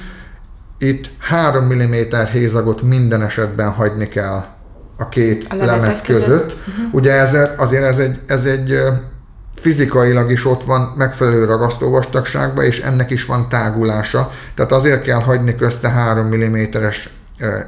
Itt 0.78 1.10
3 1.20 1.66
mm 1.66 1.94
hézagot 2.32 2.82
minden 2.82 3.22
esetben 3.22 3.70
hagyni 3.70 4.08
kell 4.08 4.46
a 4.98 5.10
két 5.10 5.46
a 5.50 5.56
lemez 5.56 6.02
között. 6.02 6.28
között. 6.28 6.56
Uh-huh. 6.68 6.94
Ugye 6.94 7.12
ez, 7.12 7.38
azért 7.58 7.84
ez 7.84 8.00
egy, 8.00 8.20
ez 8.26 8.46
egy 8.46 8.80
fizikailag 9.56 10.32
is 10.32 10.46
ott 10.46 10.64
van 10.64 10.94
megfelelő 10.98 11.46
ragasztóvastagságban, 11.46 12.66
és 12.66 12.80
ennek 12.80 13.10
is 13.10 13.26
van 13.26 13.50
tágulása. 13.50 14.32
Tehát 14.56 14.72
azért 14.72 15.02
kell 15.02 15.20
hagyni 15.20 15.56
közte 15.56 15.90
3 15.90 16.28
mm-es 16.28 17.10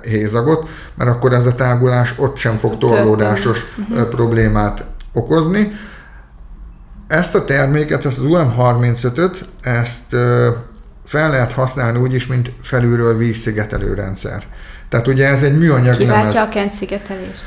hézagot, 0.01 0.69
mert 0.95 1.09
akkor 1.09 1.33
ez 1.33 1.45
a 1.45 1.55
tágulás 1.55 2.13
ott 2.17 2.37
sem 2.37 2.55
fog 2.55 2.77
torlódásos 2.77 3.59
uh-huh. 3.77 4.07
problémát 4.07 4.85
okozni. 5.13 5.71
Ezt 7.07 7.35
a 7.35 7.45
terméket, 7.45 8.05
ezt 8.05 8.17
az 8.17 8.25
UM35-öt, 8.27 9.45
ezt 9.61 10.15
fel 11.05 11.29
lehet 11.29 11.51
használni 11.51 11.99
úgy 11.99 12.13
is, 12.13 12.27
mint 12.27 12.51
felülről 12.61 13.17
vízszigetelő 13.17 13.93
rendszer. 13.93 14.43
Tehát 14.89 15.07
ugye 15.07 15.27
ez 15.27 15.43
egy 15.43 15.57
műanyag 15.57 15.97
Kiváltja 15.97 16.41
a 16.41 16.49
kent 16.49 16.71
szigetelést. 16.71 17.43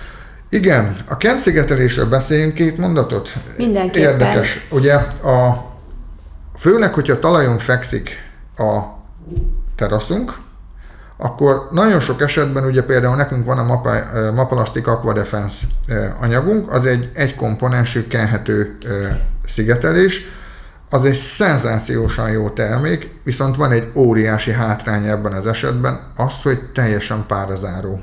Igen, 0.48 0.96
a 1.08 1.16
kent 1.16 1.40
szigetelésről 1.40 2.08
beszéljünk 2.08 2.54
két 2.54 2.78
mondatot. 2.78 3.32
Mindenképpen. 3.56 4.10
Érdekes. 4.10 4.66
Ugye 4.70 4.94
a, 4.94 5.66
főleg, 6.56 6.94
hogyha 6.94 7.18
talajon 7.18 7.58
fekszik 7.58 8.10
a 8.56 8.80
teraszunk, 9.76 10.38
akkor 11.20 11.68
nagyon 11.70 12.00
sok 12.00 12.20
esetben, 12.20 12.64
ugye 12.64 12.82
például 12.82 13.16
nekünk 13.16 13.46
van 13.46 13.58
a 13.58 13.64
Mapa, 13.64 13.90
Mapalastic 14.34 14.86
Aqua 14.86 15.12
Defense 15.12 15.66
anyagunk, 16.20 16.72
az 16.72 16.86
egy 16.86 17.10
egykomponensű 17.14 18.06
kenhető 18.06 18.78
szigetelés, 19.46 20.20
az 20.90 21.04
egy 21.04 21.14
szenzációsan 21.14 22.30
jó 22.30 22.48
termék, 22.48 23.20
viszont 23.24 23.56
van 23.56 23.72
egy 23.72 23.90
óriási 23.94 24.52
hátránya 24.52 25.10
ebben 25.10 25.32
az 25.32 25.46
esetben, 25.46 26.00
az, 26.16 26.42
hogy 26.42 26.70
teljesen 26.74 27.24
párazáró. 27.26 28.00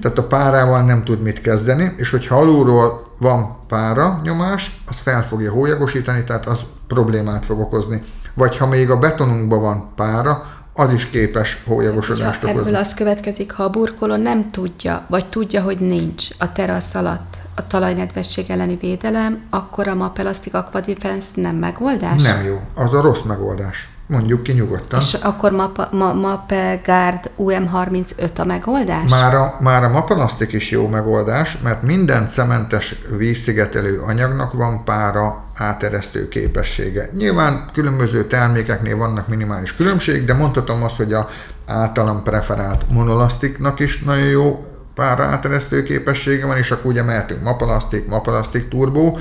Tehát 0.00 0.18
a 0.18 0.26
párával 0.26 0.82
nem 0.82 1.04
tud 1.04 1.22
mit 1.22 1.40
kezdeni, 1.40 1.94
és 1.96 2.10
hogyha 2.10 2.36
alulról 2.36 3.14
van 3.18 3.56
pára 3.68 4.20
nyomás, 4.22 4.82
az 4.88 4.96
fel 4.96 5.24
fogja 5.24 5.52
hólyagosítani, 5.52 6.24
tehát 6.24 6.46
az 6.46 6.60
problémát 6.86 7.44
fog 7.44 7.60
okozni. 7.60 8.02
Vagy 8.34 8.56
ha 8.56 8.66
még 8.66 8.90
a 8.90 8.98
betonunkban 8.98 9.60
van 9.60 9.92
pára, 9.96 10.46
az 10.74 10.92
is 10.92 11.10
képes 11.10 11.62
hólyagosodást 11.66 12.44
okozni. 12.44 12.60
Ebből 12.60 12.80
az 12.80 12.94
következik, 12.94 13.52
ha 13.52 13.62
a 13.62 13.70
burkoló 13.70 14.16
nem 14.16 14.50
tudja, 14.50 15.04
vagy 15.08 15.26
tudja, 15.26 15.62
hogy 15.62 15.78
nincs 15.78 16.28
a 16.38 16.52
terasz 16.52 16.94
alatt 16.94 17.36
a 17.54 17.66
talajnedvesség 17.66 18.50
elleni 18.50 18.76
védelem, 18.80 19.42
akkor 19.50 19.88
a 19.88 19.94
Mapelastic 19.94 20.54
Aqua 20.54 20.80
Defense 20.80 21.30
nem 21.34 21.56
megoldás? 21.56 22.22
Nem 22.22 22.44
jó, 22.44 22.60
az 22.74 22.94
a 22.94 23.00
rossz 23.00 23.22
megoldás. 23.22 23.90
Mondjuk 24.06 24.42
ki 24.42 24.52
nyugodtan. 24.52 25.00
És 25.00 25.14
akkor 25.14 25.52
Mapa, 25.52 25.88
Ma, 25.92 26.12
Mape 26.12 26.80
Guard 26.84 27.30
UM35 27.38 28.38
a 28.38 28.44
megoldás? 28.44 29.10
Már 29.10 29.34
a, 29.34 29.56
már 29.60 29.84
a 29.84 29.88
Mapelastic 29.88 30.52
is 30.52 30.70
jó 30.70 30.86
megoldás, 30.86 31.58
mert 31.62 31.82
minden 31.82 32.28
cementes 32.28 32.94
vízszigetelő 33.16 34.00
anyagnak 34.00 34.52
van 34.52 34.84
pára 34.84 35.44
áteresztő 35.62 36.28
képessége. 36.28 37.10
Nyilván 37.16 37.64
különböző 37.72 38.24
termékeknél 38.24 38.96
vannak 38.96 39.28
minimális 39.28 39.74
különbség, 39.74 40.24
de 40.24 40.34
mondhatom 40.34 40.82
azt, 40.82 40.96
hogy 40.96 41.12
a 41.12 41.28
általam 41.66 42.22
preferált 42.22 42.84
monolasztiknak 42.90 43.80
is 43.80 43.98
nagyon 43.98 44.26
jó 44.26 44.66
pára 44.94 45.24
áteresztő 45.24 45.82
képessége 45.82 46.46
van, 46.46 46.56
és 46.56 46.70
akkor 46.70 46.90
ugye 46.90 47.02
mehetünk 47.02 47.42
Mapalastic, 47.42 48.08
Mapalastic 48.08 48.68
Turbo, 48.68 49.16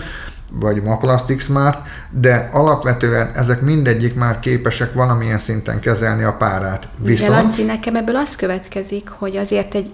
vagy 0.54 0.84
Maplastic 0.84 1.44
Smart, 1.44 1.88
de 2.10 2.50
alapvetően 2.52 3.32
ezek 3.36 3.62
mindegyik 3.62 4.16
már 4.16 4.40
képesek 4.40 4.94
valamilyen 4.94 5.40
szinten 5.40 5.80
kezelni 5.80 6.24
a 6.24 6.34
párát. 6.34 6.88
Viszont... 6.98 7.32
De 7.32 7.42
Laci, 7.42 7.64
nekem 7.64 7.96
ebből 7.96 8.16
az 8.16 8.36
következik, 8.36 9.10
hogy 9.10 9.38
azért 9.38 9.76
egy, 9.76 9.92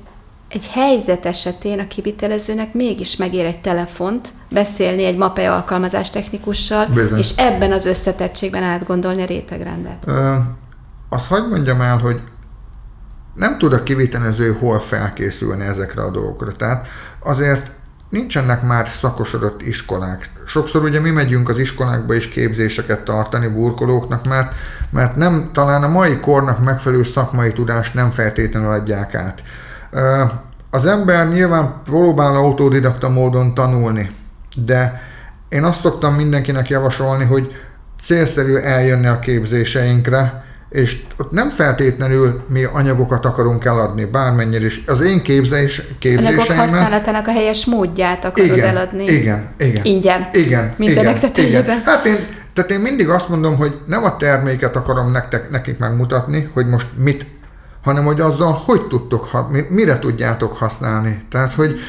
egy 0.49 0.67
helyzet 0.67 1.25
esetén 1.25 1.79
a 1.79 1.87
kivitelezőnek 1.87 2.73
mégis 2.73 3.15
megér 3.15 3.45
egy 3.45 3.61
telefont, 3.61 4.33
beszélni 4.51 5.03
egy 5.03 5.17
MAPE 5.17 5.53
alkalmazás 5.53 6.09
technikussal, 6.09 6.85
Bizony. 6.85 7.19
és 7.19 7.33
ebben 7.37 7.71
az 7.71 7.85
összetettségben 7.85 8.63
átgondolni 8.63 9.21
a 9.21 9.25
rétegrendet. 9.25 10.03
Ö, 10.05 10.35
azt 11.09 11.27
hagyd 11.27 11.49
mondjam 11.49 11.81
el, 11.81 11.97
hogy 11.97 12.21
nem 13.33 13.57
tud 13.57 13.73
a 13.73 13.83
kivitelező 13.83 14.53
hol 14.59 14.79
felkészülni 14.79 15.65
ezekre 15.65 16.01
a 16.01 16.11
dolgokra. 16.11 16.51
Tehát 16.51 16.87
azért 17.19 17.71
nincsenek 18.09 18.61
már 18.61 18.87
szakosodott 18.87 19.61
iskolák. 19.61 20.29
Sokszor 20.45 20.83
ugye 20.83 20.99
mi 20.99 21.09
megyünk 21.09 21.49
az 21.49 21.57
iskolákba 21.57 22.13
is 22.13 22.27
képzéseket 22.27 22.99
tartani 22.99 23.47
burkolóknak, 23.47 24.27
mert, 24.27 24.55
mert 24.89 25.15
nem, 25.15 25.49
talán 25.53 25.83
a 25.83 25.87
mai 25.87 26.19
kornak 26.19 26.63
megfelelő 26.63 27.03
szakmai 27.03 27.51
tudást 27.51 27.93
nem 27.93 28.09
feltétlenül 28.09 28.69
adják 28.69 29.15
át. 29.15 29.43
Az 30.69 30.85
ember 30.85 31.29
nyilván 31.29 31.73
próbál 31.85 32.35
autodidakta 32.35 33.09
módon 33.09 33.53
tanulni, 33.53 34.09
de 34.65 35.01
én 35.49 35.63
azt 35.63 35.81
szoktam 35.81 36.13
mindenkinek 36.13 36.69
javasolni, 36.69 37.23
hogy 37.23 37.55
célszerű 38.01 38.55
eljönni 38.55 39.07
a 39.07 39.19
képzéseinkre, 39.19 40.45
és 40.69 41.03
ott 41.17 41.31
nem 41.31 41.49
feltétlenül 41.49 42.43
mi 42.49 42.63
anyagokat 42.63 43.25
akarunk 43.25 43.65
eladni, 43.65 44.05
bármennyire 44.05 44.65
is. 44.65 44.83
Az 44.87 45.01
én 45.01 45.21
képzés, 45.21 45.81
képzéseimben... 45.99 46.45
Anyagok 46.45 46.57
használatának 46.57 47.27
a 47.27 47.31
helyes 47.31 47.65
módját 47.65 48.25
akarod 48.25 48.57
igen, 48.57 48.67
eladni. 48.67 49.03
Igen, 49.03 49.47
igen. 49.59 49.85
Ingyen. 49.85 50.29
Igen, 50.33 50.73
Mindenek 50.77 51.37
igen, 51.37 51.61
igen. 51.63 51.81
Hát 51.85 52.05
én, 52.05 52.17
tehát 52.53 52.71
én 52.71 52.79
mindig 52.79 53.09
azt 53.09 53.29
mondom, 53.29 53.57
hogy 53.57 53.79
nem 53.85 54.03
a 54.03 54.17
terméket 54.17 54.75
akarom 54.75 55.11
nektek, 55.11 55.49
nekik 55.49 55.77
megmutatni, 55.77 56.49
hogy 56.53 56.67
most 56.67 56.87
mit, 56.95 57.25
hanem 57.87 58.05
hogy 58.05 58.21
azzal 58.21 58.61
hogy 58.65 58.87
tudtok, 58.87 59.47
mire 59.69 59.99
tudjátok 59.99 60.57
használni. 60.57 61.25
Tehát, 61.29 61.53
hogy 61.53 61.79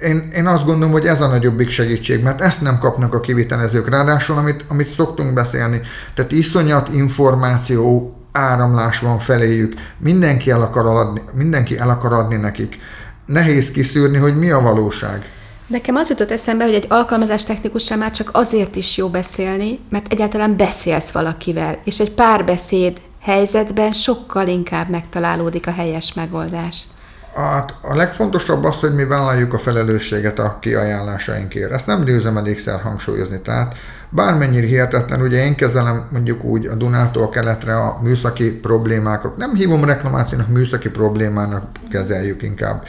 én, 0.00 0.28
én 0.34 0.46
azt 0.46 0.64
gondolom, 0.64 0.92
hogy 0.92 1.06
ez 1.06 1.20
a 1.20 1.26
nagyobbik 1.26 1.70
segítség, 1.70 2.22
mert 2.22 2.40
ezt 2.40 2.62
nem 2.62 2.78
kapnak 2.78 3.14
a 3.14 3.20
kivitelezők. 3.20 3.88
Ráadásul, 3.88 4.36
amit, 4.36 4.64
amit 4.68 4.88
szoktunk 4.88 5.34
beszélni, 5.34 5.80
tehát 6.14 6.32
iszonyat 6.32 6.88
információ 6.94 8.14
áramlás 8.32 8.98
van 8.98 9.18
feléjük, 9.18 9.74
mindenki 9.98 10.50
el 10.50 10.62
akar 10.62 10.86
adni, 10.86 11.22
mindenki 11.34 11.78
el 11.78 11.90
akar 11.90 12.12
adni 12.12 12.36
nekik. 12.36 12.78
Nehéz 13.26 13.70
kiszűrni, 13.70 14.16
hogy 14.16 14.36
mi 14.36 14.50
a 14.50 14.60
valóság. 14.60 15.30
Nekem 15.66 15.94
az 15.94 16.08
jutott 16.08 16.30
eszembe, 16.30 16.64
hogy 16.64 16.74
egy 16.74 16.86
alkalmazás 16.88 17.44
technikussal 17.44 17.96
már 17.96 18.10
csak 18.10 18.30
azért 18.32 18.76
is 18.76 18.96
jó 18.96 19.08
beszélni, 19.08 19.78
mert 19.90 20.12
egyáltalán 20.12 20.56
beszélsz 20.56 21.10
valakivel, 21.10 21.78
és 21.84 22.00
egy 22.00 22.10
párbeszéd 22.10 23.00
helyzetben 23.20 23.92
sokkal 23.92 24.48
inkább 24.48 24.88
megtalálódik 24.88 25.66
a 25.66 25.72
helyes 25.72 26.14
megoldás. 26.14 26.86
Hát 27.34 27.74
a 27.82 27.94
legfontosabb 27.94 28.64
az, 28.64 28.80
hogy 28.80 28.94
mi 28.94 29.04
vállaljuk 29.04 29.52
a 29.52 29.58
felelősséget 29.58 30.38
a 30.38 30.58
kiajánlásainkért. 30.60 31.72
Ezt 31.72 31.86
nem 31.86 32.04
győzem 32.04 32.36
elégszer 32.36 32.80
hangsúlyozni. 32.80 33.40
Tehát 33.40 33.76
bármennyire 34.10 34.66
hihetetlen, 34.66 35.20
ugye 35.20 35.44
én 35.44 35.54
kezelem 35.54 36.08
mondjuk 36.10 36.44
úgy 36.44 36.66
a 36.66 36.74
Dunától 36.74 37.28
keletre 37.28 37.76
a 37.76 37.98
műszaki 38.02 38.52
problémákat. 38.52 39.36
Nem 39.36 39.54
hívom 39.54 39.84
reklamációnak, 39.84 40.48
műszaki 40.48 40.90
problémának 40.90 41.64
kezeljük 41.90 42.42
inkább. 42.42 42.86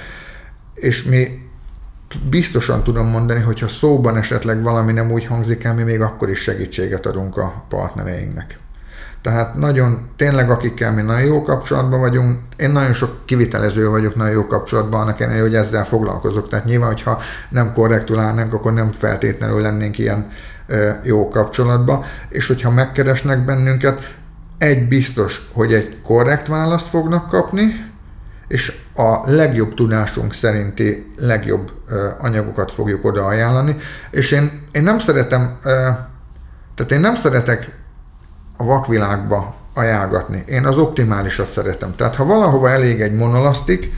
És 0.74 1.03
mi 1.03 1.50
biztosan 2.29 2.83
tudom 2.83 3.07
mondani, 3.07 3.41
hogyha 3.41 3.67
szóban 3.67 4.17
esetleg 4.17 4.62
valami 4.62 4.91
nem 4.91 5.12
úgy 5.12 5.25
hangzik 5.25 5.63
el, 5.63 5.74
mi 5.74 5.83
még 5.83 6.01
akkor 6.01 6.29
is 6.29 6.39
segítséget 6.39 7.05
adunk 7.05 7.38
a 7.38 7.65
partnereinknek. 7.69 8.57
Tehát 9.21 9.55
nagyon, 9.55 10.09
tényleg 10.15 10.49
akikkel 10.49 10.93
mi 10.93 11.01
nagyon 11.01 11.27
jó 11.27 11.41
kapcsolatban 11.41 11.99
vagyunk, 11.99 12.39
én 12.57 12.69
nagyon 12.69 12.93
sok 12.93 13.25
kivitelező 13.25 13.89
vagyok 13.89 14.15
nagyon 14.15 14.33
jó 14.33 14.47
kapcsolatban, 14.47 15.01
annak 15.01 15.19
ellenére, 15.19 15.41
hogy 15.41 15.55
ezzel 15.55 15.85
foglalkozok. 15.85 16.49
Tehát 16.49 16.65
nyilván, 16.65 16.88
hogyha 16.88 17.21
nem 17.49 17.73
korrektül 17.73 18.19
állnánk, 18.19 18.53
akkor 18.53 18.73
nem 18.73 18.91
feltétlenül 18.91 19.61
lennénk 19.61 19.97
ilyen 19.97 20.31
jó 21.03 21.27
kapcsolatban. 21.27 22.03
És 22.29 22.47
hogyha 22.47 22.69
megkeresnek 22.71 23.45
bennünket, 23.45 24.17
egy 24.57 24.88
biztos, 24.88 25.49
hogy 25.53 25.73
egy 25.73 26.01
korrekt 26.03 26.47
választ 26.47 26.88
fognak 26.88 27.29
kapni, 27.29 27.88
és 28.47 28.79
a 28.95 29.31
legjobb 29.31 29.73
tudásunk 29.73 30.33
szerinti 30.33 31.13
legjobb 31.17 31.71
anyagokat 32.19 32.71
fogjuk 32.71 33.05
oda 33.05 33.25
ajánlani. 33.25 33.75
És 34.11 34.31
én, 34.31 34.67
én 34.71 34.83
nem 34.83 34.99
szeretem, 34.99 35.57
tehát 36.75 36.91
én 36.91 36.99
nem 36.99 37.15
szeretek 37.15 37.77
a 38.61 38.65
vakvilágba 38.65 39.55
ajánlgatni. 39.73 40.43
Én 40.47 40.65
az 40.65 40.77
optimálisat 40.77 41.49
szeretem. 41.49 41.95
Tehát 41.95 42.15
ha 42.15 42.25
valahova 42.25 42.69
elég 42.69 43.01
egy 43.01 43.13
monolasztik, 43.13 43.91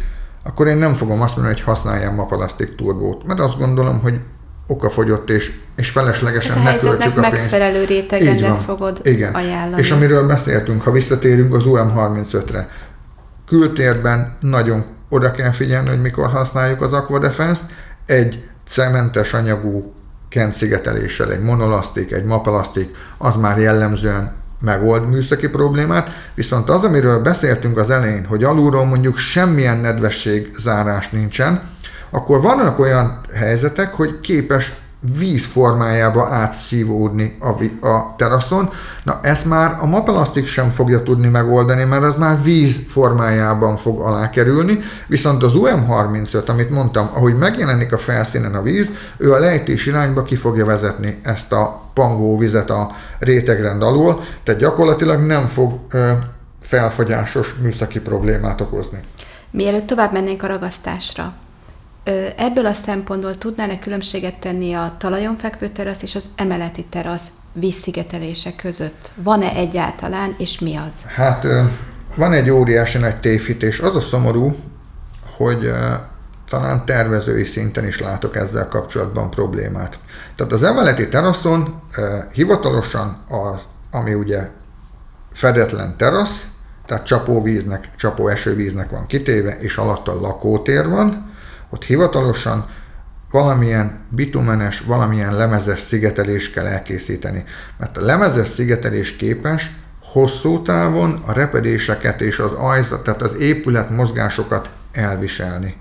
akkor 0.43 0.67
én 0.67 0.77
nem 0.77 0.93
fogom 0.93 1.21
azt 1.21 1.35
mondani, 1.35 1.55
hogy 1.55 1.65
használjam 1.65 2.15
mapalasztik 2.15 2.75
turbót, 2.75 3.25
mert 3.25 3.39
azt 3.39 3.57
gondolom, 3.57 3.99
hogy 3.99 4.19
okafogyott 4.67 5.29
és, 5.29 5.51
és 5.75 5.89
feleslegesen 5.89 6.55
hát 6.55 6.63
ne 6.63 6.89
költsük 6.89 7.17
a 7.17 7.21
pénzt. 7.21 7.31
megfelelő 7.31 7.83
rétegendet 7.85 8.63
fogod 8.63 8.99
Igen. 9.03 9.33
ajánlani. 9.33 9.81
És 9.81 9.91
amiről 9.91 10.27
beszéltünk, 10.27 10.81
ha 10.81 10.91
visszatérünk 10.91 11.53
az 11.53 11.63
UM35-re, 11.67 12.69
kültérben 13.45 14.37
nagyon 14.39 14.85
oda 15.09 15.31
kell 15.31 15.51
figyelni, 15.51 15.89
hogy 15.89 16.01
mikor 16.01 16.29
használjuk 16.29 16.81
az 16.81 16.93
Aquadefense-t, 16.93 17.71
egy 18.05 18.43
cementes 18.67 19.33
anyagú 19.33 19.93
kent 20.29 20.53
szigeteléssel, 20.53 21.31
egy 21.31 21.41
monolasztik, 21.41 22.11
egy 22.11 22.23
mapalasztik, 22.23 22.97
az 23.17 23.35
már 23.35 23.59
jellemzően 23.59 24.39
megold 24.61 25.09
műszaki 25.09 25.49
problémát, 25.49 26.09
viszont 26.33 26.69
az, 26.69 26.83
amiről 26.83 27.21
beszéltünk 27.21 27.77
az 27.77 27.89
elején, 27.89 28.25
hogy 28.25 28.43
alulról 28.43 28.85
mondjuk 28.85 29.17
semmilyen 29.17 29.77
nedvesség 29.77 30.49
zárás 30.57 31.09
nincsen, 31.09 31.61
akkor 32.09 32.41
vannak 32.41 32.79
olyan 32.79 33.21
helyzetek, 33.33 33.93
hogy 33.93 34.19
képes 34.19 34.73
víz 35.17 35.45
formájába 35.45 36.27
átszívódni 36.27 37.37
a, 37.39 37.87
a 37.87 38.13
teraszon. 38.17 38.69
Na 39.03 39.19
ezt 39.21 39.45
már 39.45 39.77
a 39.79 39.85
mapelasztik 39.85 40.47
sem 40.47 40.69
fogja 40.69 41.03
tudni 41.03 41.27
megoldani, 41.27 41.83
mert 41.83 42.03
az 42.03 42.15
már 42.15 42.43
víz 42.43 42.85
formájában 42.87 43.75
fog 43.75 43.99
alá 43.99 44.29
kerülni, 44.29 44.79
viszont 45.07 45.43
az 45.43 45.53
UM35, 45.55 46.45
amit 46.45 46.69
mondtam, 46.69 47.09
ahogy 47.13 47.37
megjelenik 47.37 47.93
a 47.93 47.97
felszínen 47.97 48.55
a 48.55 48.61
víz, 48.61 48.89
ő 49.17 49.33
a 49.33 49.39
lejtés 49.39 49.85
irányba 49.85 50.23
ki 50.23 50.35
fogja 50.35 50.65
vezetni 50.65 51.19
ezt 51.23 51.51
a 51.51 51.81
pangó 51.93 52.37
vizet 52.37 52.69
a 52.69 52.91
rétegrend 53.19 53.81
alól, 53.81 54.21
tehát 54.43 54.61
gyakorlatilag 54.61 55.25
nem 55.25 55.45
fog 55.45 55.79
ö, 55.89 56.11
felfogyásos 56.61 57.55
műszaki 57.61 57.99
problémát 57.99 58.61
okozni. 58.61 58.99
Mielőtt 59.51 59.87
tovább 59.87 60.13
mennénk 60.13 60.43
a 60.43 60.47
ragasztásra, 60.47 61.33
Ebből 62.37 62.65
a 62.65 62.73
szempontból 62.73 63.35
tudnál-e 63.35 63.79
különbséget 63.79 64.39
tenni 64.39 64.73
a 64.73 64.95
talajon 64.97 65.35
fekvő 65.35 65.67
terasz 65.67 66.01
és 66.01 66.15
az 66.15 66.23
emeleti 66.35 66.85
terasz 66.85 67.27
vízszigetelése 67.53 68.55
között? 68.55 69.11
Van-e 69.15 69.53
egyáltalán, 69.55 70.35
és 70.37 70.59
mi 70.59 70.75
az? 70.75 71.01
Hát 71.15 71.45
van 72.15 72.33
egy 72.33 72.49
óriási 72.49 72.97
nagy 72.97 73.19
tévhités. 73.19 73.79
Az 73.79 73.95
a 73.95 73.99
szomorú, 73.99 74.55
hogy 75.37 75.71
talán 76.49 76.85
tervezői 76.85 77.43
szinten 77.43 77.87
is 77.87 77.99
látok 77.99 78.35
ezzel 78.35 78.67
kapcsolatban 78.67 79.29
problémát. 79.29 79.99
Tehát 80.35 80.51
az 80.51 80.63
emeleti 80.63 81.07
teraszon 81.07 81.81
hivatalosan, 82.33 83.17
az, 83.27 83.59
ami 83.91 84.13
ugye 84.13 84.49
fedetlen 85.31 85.97
terasz, 85.97 86.47
tehát 86.85 87.05
csapóvíznek, 87.05 87.89
csapó 87.95 88.27
esővíznek 88.27 88.89
van 88.89 89.07
kitéve, 89.07 89.57
és 89.57 89.77
alatta 89.77 90.19
lakótér 90.21 90.89
van, 90.89 91.30
ott 91.71 91.83
hivatalosan 91.83 92.69
valamilyen 93.31 93.99
bitumenes, 94.09 94.79
valamilyen 94.79 95.35
lemezes 95.35 95.79
szigetelés 95.79 96.49
kell 96.49 96.65
elkészíteni. 96.65 97.43
Mert 97.77 97.97
a 97.97 98.01
lemezes 98.01 98.47
szigetelés 98.47 99.15
képes 99.15 99.71
hosszú 100.01 100.61
távon 100.61 101.21
a 101.25 101.31
repedéseket 101.31 102.21
és 102.21 102.39
az 102.39 102.51
ajzat, 102.53 103.03
tehát 103.03 103.21
az 103.21 103.37
épület 103.39 103.89
mozgásokat 103.89 104.69
elviselni. 104.91 105.75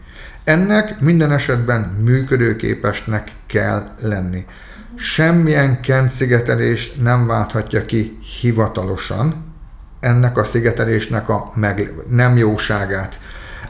Ennek 0.45 1.01
minden 1.01 1.33
esetben 1.33 1.81
működőképesnek 1.81 3.31
kell 3.47 3.85
lenni. 4.03 4.47
Semmilyen 4.95 5.81
kent 5.81 6.11
szigetelés 6.11 6.93
nem 6.93 7.27
válthatja 7.27 7.85
ki 7.85 8.19
hivatalosan 8.41 9.49
ennek 10.01 10.39
a 10.39 10.45
szigetelésnek 10.45 11.29
a 11.29 11.53
meg, 11.55 11.93
nem 12.09 12.37
jóságát. 12.37 13.19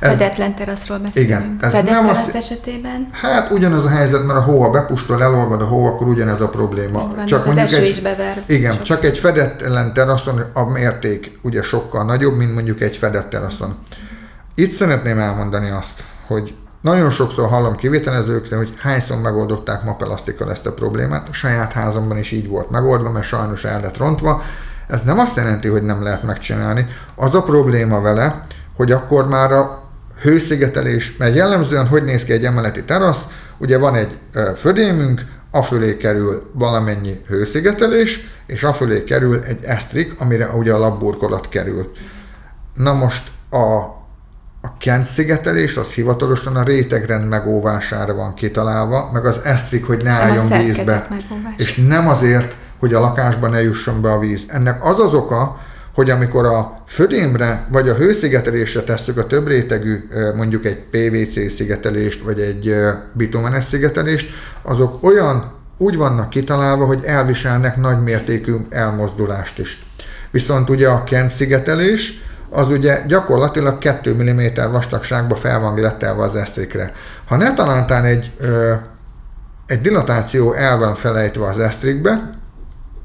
Fedetlen 0.01 0.55
teraszról 0.55 0.99
beszélünk. 0.99 1.31
Igen. 1.31 1.57
Ez 1.61 1.73
Fedett 1.73 1.91
nem 1.91 2.03
terasz 2.03 2.27
az, 2.27 2.35
esetében? 2.35 3.09
Hát 3.13 3.51
ugyanaz 3.51 3.85
a 3.85 3.89
helyzet, 3.89 4.27
mert 4.27 4.39
a 4.39 4.43
hó, 4.43 4.63
ha 4.63 4.71
bepustol, 4.71 5.23
elolvad 5.23 5.61
a 5.61 5.65
hó, 5.65 5.87
akkor 5.87 6.09
ugyanez 6.09 6.41
a 6.41 6.49
probléma. 6.49 7.13
Van, 7.17 7.27
csak 7.27 7.47
az 7.47 7.57
eső 7.57 7.77
egy, 7.77 7.89
is 7.89 8.01
bever. 8.01 8.43
Igen, 8.47 8.73
sok. 8.73 8.83
csak 8.83 9.05
egy 9.05 9.19
fedetlen 9.19 9.93
teraszon 9.93 10.45
a 10.53 10.65
mérték 10.65 11.39
ugye 11.43 11.63
sokkal 11.63 12.05
nagyobb, 12.05 12.37
mint 12.37 12.55
mondjuk 12.55 12.81
egy 12.81 12.97
fedett 12.97 13.31
teraszon. 13.31 13.79
Itt 14.55 14.73
szeretném 14.73 15.19
elmondani 15.19 15.71
azt, 15.71 16.05
hogy 16.27 16.55
nagyon 16.81 17.11
sokszor 17.11 17.49
hallom 17.49 17.77
kivitelezőkre, 17.77 18.57
hogy 18.57 18.75
hányszor 18.79 19.21
megoldották 19.21 19.85
mapelasztikkal 19.85 20.51
ezt 20.51 20.67
a 20.67 20.73
problémát. 20.73 21.29
A 21.29 21.33
saját 21.33 21.73
házamban 21.73 22.19
is 22.19 22.31
így 22.31 22.49
volt 22.49 22.71
megoldva, 22.71 23.11
mert 23.11 23.27
sajnos 23.27 23.65
el 23.65 23.81
lett 23.81 23.97
rontva. 23.97 24.43
Ez 24.89 25.03
nem 25.03 25.19
azt 25.19 25.37
jelenti, 25.37 25.69
hogy 25.69 25.83
nem 25.83 26.03
lehet 26.03 26.23
megcsinálni. 26.23 26.87
Az 27.15 27.35
a 27.35 27.43
probléma 27.43 28.01
vele, 28.01 28.41
hogy 28.77 28.93
akkor 28.93 29.29
már 29.29 29.53
a 29.53 29.80
hőszigetelés, 30.21 31.17
mert 31.17 31.35
jellemzően 31.35 31.87
hogy 31.87 32.05
néz 32.05 32.25
ki 32.25 32.33
egy 32.33 32.45
emeleti 32.45 32.83
terasz, 32.83 33.25
ugye 33.59 33.79
van 33.79 33.95
egy 33.95 34.19
födémünk, 34.57 35.25
afölé 35.51 35.97
kerül 35.97 36.51
valamennyi 36.53 37.21
hőszigetelés, 37.27 38.21
és 38.47 38.63
afölé 38.63 39.05
kerül 39.05 39.43
egy 39.45 39.65
esztrik, 39.65 40.15
amire 40.19 40.49
ugye 40.49 40.73
a 40.73 40.79
labburkolat 40.79 41.49
kerül. 41.49 41.91
Na 42.75 42.93
most 42.93 43.33
a, 43.51 43.75
a 44.63 44.77
kent 44.79 45.07
szigetelés 45.07 45.77
az 45.77 45.89
hivatalosan 45.89 46.57
a 46.57 46.63
rétegrend 46.63 47.29
megóvására 47.29 48.15
van 48.15 48.35
kitalálva, 48.35 49.11
meg 49.13 49.27
az 49.27 49.45
esztrik, 49.45 49.87
hogy 49.87 50.03
ne 50.03 50.11
álljon 50.11 50.49
vízbe. 50.49 51.07
És 51.57 51.85
nem 51.89 52.09
azért, 52.09 52.57
hogy 52.79 52.95
a 52.95 53.01
lakásban 53.01 53.51
ne 53.51 53.63
jusson 53.63 54.03
be 54.03 54.13
a 54.13 54.19
víz. 54.19 54.45
Ennek 54.49 54.85
az 54.85 54.99
az 54.99 55.15
oka, 55.15 55.61
hogy 55.95 56.11
amikor 56.11 56.45
a 56.45 56.83
födémre 56.87 57.67
vagy 57.69 57.89
a 57.89 57.95
hőszigetelésre 57.95 58.83
tesszük 58.83 59.19
a 59.19 59.27
több 59.27 59.47
rétegű, 59.47 60.09
mondjuk 60.37 60.65
egy 60.65 60.79
PVC 60.91 61.53
szigetelést, 61.53 62.21
vagy 62.21 62.41
egy 62.41 62.75
bitumenes 63.13 63.65
szigetelést, 63.65 64.31
azok 64.63 65.03
olyan 65.05 65.53
úgy 65.79 65.97
vannak 65.97 66.31
kitalálva, 66.31 66.85
hogy 66.85 67.05
elviselnek 67.05 67.77
nagy 67.77 68.03
mértékű 68.03 68.57
elmozdulást 68.71 69.59
is. 69.59 69.87
Viszont 70.31 70.71
ugye 70.71 70.89
a 70.89 71.05
kent 71.05 71.31
szigetelés, 71.31 72.23
az 72.51 72.69
ugye 72.69 73.03
gyakorlatilag 73.07 73.79
2 73.79 74.15
mm 74.15 74.71
vastagságba 74.73 75.35
fel 75.35 75.61
van 75.61 75.81
lettelve 75.81 76.23
az 76.23 76.37
esztrikre. 76.37 76.93
Ha 77.25 77.37
ne 77.37 77.55
talántán 77.55 78.05
egy, 78.05 78.31
ö, 78.39 78.73
egy 79.67 79.81
dilatáció 79.81 80.53
el 80.53 80.79
van 80.79 80.95
felejtve 80.95 81.47
az 81.47 81.59
esztrikbe, 81.59 82.31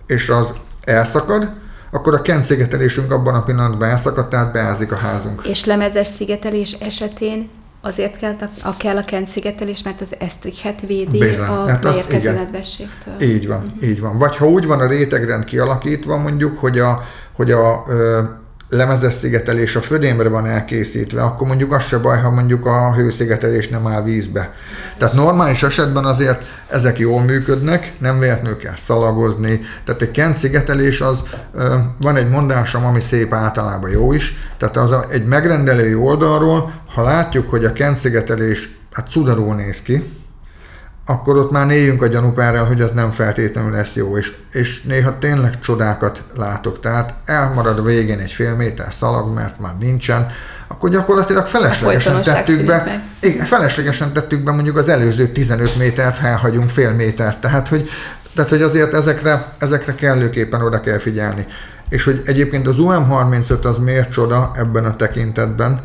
és 0.07 0.29
az 0.29 0.53
elszakad, 0.83 1.53
akkor 1.95 2.13
a 2.13 2.21
kent 2.21 2.43
szigetelésünk 2.43 3.12
abban 3.12 3.36
a 3.36 3.43
pillanatban 3.43 3.89
elszakadt, 3.89 4.29
tehát 4.29 4.51
beázik 4.51 4.91
a 4.91 4.95
házunk. 4.95 5.45
És 5.45 5.65
lemezes 5.65 6.08
szigetelés 6.08 6.71
esetén 6.71 7.49
azért 7.81 8.17
kell 8.17 8.36
a, 8.39 8.67
a, 8.67 8.77
kell 8.77 8.97
a 8.97 9.05
kent 9.05 9.27
szigetelés, 9.27 9.84
mert 9.84 10.01
az 10.01 10.15
esztrikhet 10.19 10.81
védi 10.81 11.19
Bizony. 11.19 11.47
a 11.47 11.67
hát 11.67 11.81
beérkező 11.81 12.31
nedvességtől. 12.31 13.21
Így 13.21 13.47
van, 13.47 13.58
uh-huh. 13.58 13.89
így 13.89 14.01
van. 14.01 14.17
Vagy 14.17 14.36
ha 14.36 14.47
úgy 14.47 14.65
van 14.65 14.79
a 14.79 14.88
rétegrend 14.88 15.43
kialakítva 15.43 16.17
mondjuk, 16.17 16.60
hogy 16.60 16.79
a, 16.79 17.03
hogy 17.36 17.51
a 17.51 17.84
ö, 17.88 18.21
lemezes 18.69 19.13
szigetelés 19.13 19.75
a 19.75 19.82
födémre 19.82 20.30
van 20.30 20.45
elkészítve, 20.45 21.21
akkor 21.21 21.47
mondjuk 21.47 21.73
az 21.73 21.86
se 21.86 21.97
baj, 21.97 22.19
ha 22.19 22.30
mondjuk 22.30 22.65
a 22.65 22.93
hőszigetelés 22.93 23.67
nem 23.67 23.88
áll 23.88 24.04
vízbe. 24.04 24.54
Tehát 24.97 25.13
normális 25.13 25.63
esetben 25.63 26.06
azért 26.06 26.43
ezek 26.69 26.99
jól 26.99 27.21
működnek, 27.21 27.93
nem 27.97 28.19
véletlenül 28.19 28.58
kell 28.58 28.75
szalagozni. 28.75 29.60
Tehát 29.84 30.01
egy 30.01 30.12
kent 30.12 30.38
szigetelés 30.38 31.01
az, 31.01 31.23
van 31.97 32.15
egy 32.15 32.30
mondásom, 32.30 32.86
ami 32.86 32.99
szép 32.99 33.34
általában 33.34 33.89
jó 33.89 34.13
is, 34.13 34.36
tehát 34.58 34.78
az 34.78 34.91
egy 35.10 35.25
megrendelői 35.25 35.95
oldalról, 35.95 36.71
ha 36.93 37.04
látjuk, 37.04 37.49
hogy 37.49 37.65
a 37.65 37.73
kent 37.73 37.97
szigetelés 37.97 38.78
hát 38.91 39.10
cudarul 39.10 39.56
néz 39.56 39.82
ki, 39.82 40.04
akkor 41.05 41.37
ott 41.37 41.51
már 41.51 41.69
éljünk 41.69 42.01
a 42.01 42.07
gyanúpárral, 42.07 42.65
hogy 42.65 42.81
az 42.81 42.91
nem 42.91 43.11
feltétlenül 43.11 43.71
lesz 43.71 43.95
jó, 43.95 44.17
és, 44.17 44.33
és 44.51 44.81
néha 44.81 45.17
tényleg 45.19 45.59
csodákat 45.59 46.23
látok. 46.35 46.79
Tehát 46.79 47.13
elmarad 47.25 47.79
a 47.79 47.83
végén 47.83 48.19
egy 48.19 48.31
fél 48.31 48.55
méter 48.55 48.93
szalag, 48.93 49.33
mert 49.33 49.59
már 49.59 49.77
nincsen, 49.79 50.27
akkor 50.67 50.89
gyakorlatilag 50.89 51.47
feleslegesen 51.47 52.21
tettük 52.21 52.65
be, 52.65 53.01
igen, 53.19 53.45
feleslegesen 53.45 54.13
tettük 54.13 54.43
be 54.43 54.51
mondjuk 54.51 54.77
az 54.77 54.89
előző 54.89 55.27
15 55.27 55.75
métert, 55.75 56.17
ha 56.17 56.27
elhagyunk 56.27 56.69
fél 56.69 56.91
métert. 56.91 57.41
Tehát, 57.41 57.67
hogy, 57.67 57.89
tehát, 58.35 58.49
hogy 58.49 58.61
azért 58.61 58.93
ezekre, 58.93 59.45
ezekre 59.57 59.95
kellőképpen 59.95 60.61
oda 60.61 60.81
kell 60.81 60.97
figyelni. 60.97 61.45
És 61.89 62.03
hogy 62.03 62.21
egyébként 62.25 62.67
az 62.67 62.75
UM35 62.79 63.61
az 63.61 63.77
miért 63.77 64.11
csoda 64.11 64.51
ebben 64.55 64.85
a 64.85 64.95
tekintetben, 64.95 65.81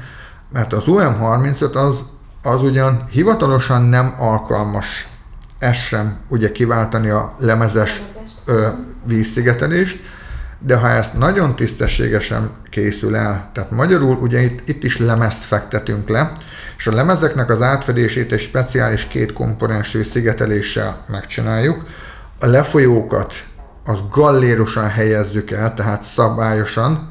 mert 0.52 0.72
az 0.72 0.82
UM35 0.86 1.72
az, 1.72 1.96
az 2.42 2.62
ugyan 2.62 3.04
hivatalosan 3.10 3.82
nem 3.82 4.14
alkalmas 4.18 5.08
ez 5.58 5.76
sem 5.76 6.16
ugye 6.28 6.52
kiváltani 6.52 7.08
a 7.08 7.34
lemezes 7.38 8.02
ö, 8.44 8.66
vízszigetelést, 9.04 10.00
de 10.58 10.76
ha 10.76 10.88
ezt 10.88 11.18
nagyon 11.18 11.56
tisztességesen 11.56 12.50
készül 12.70 13.16
el, 13.16 13.50
tehát 13.52 13.70
magyarul 13.70 14.16
ugye 14.16 14.40
itt, 14.40 14.68
itt 14.68 14.84
is 14.84 14.98
lemezt 14.98 15.42
fektetünk 15.42 16.08
le, 16.08 16.32
és 16.76 16.86
a 16.86 16.92
lemezeknek 16.92 17.50
az 17.50 17.62
átfedését 17.62 18.32
egy 18.32 18.40
speciális 18.40 19.06
két 19.06 19.32
komponensű 19.32 20.02
szigeteléssel 20.02 21.04
megcsináljuk, 21.08 21.84
a 22.40 22.46
lefolyókat 22.46 23.34
az 23.84 24.02
gallérosan 24.10 24.88
helyezzük 24.88 25.50
el, 25.50 25.74
tehát 25.74 26.02
szabályosan, 26.02 27.08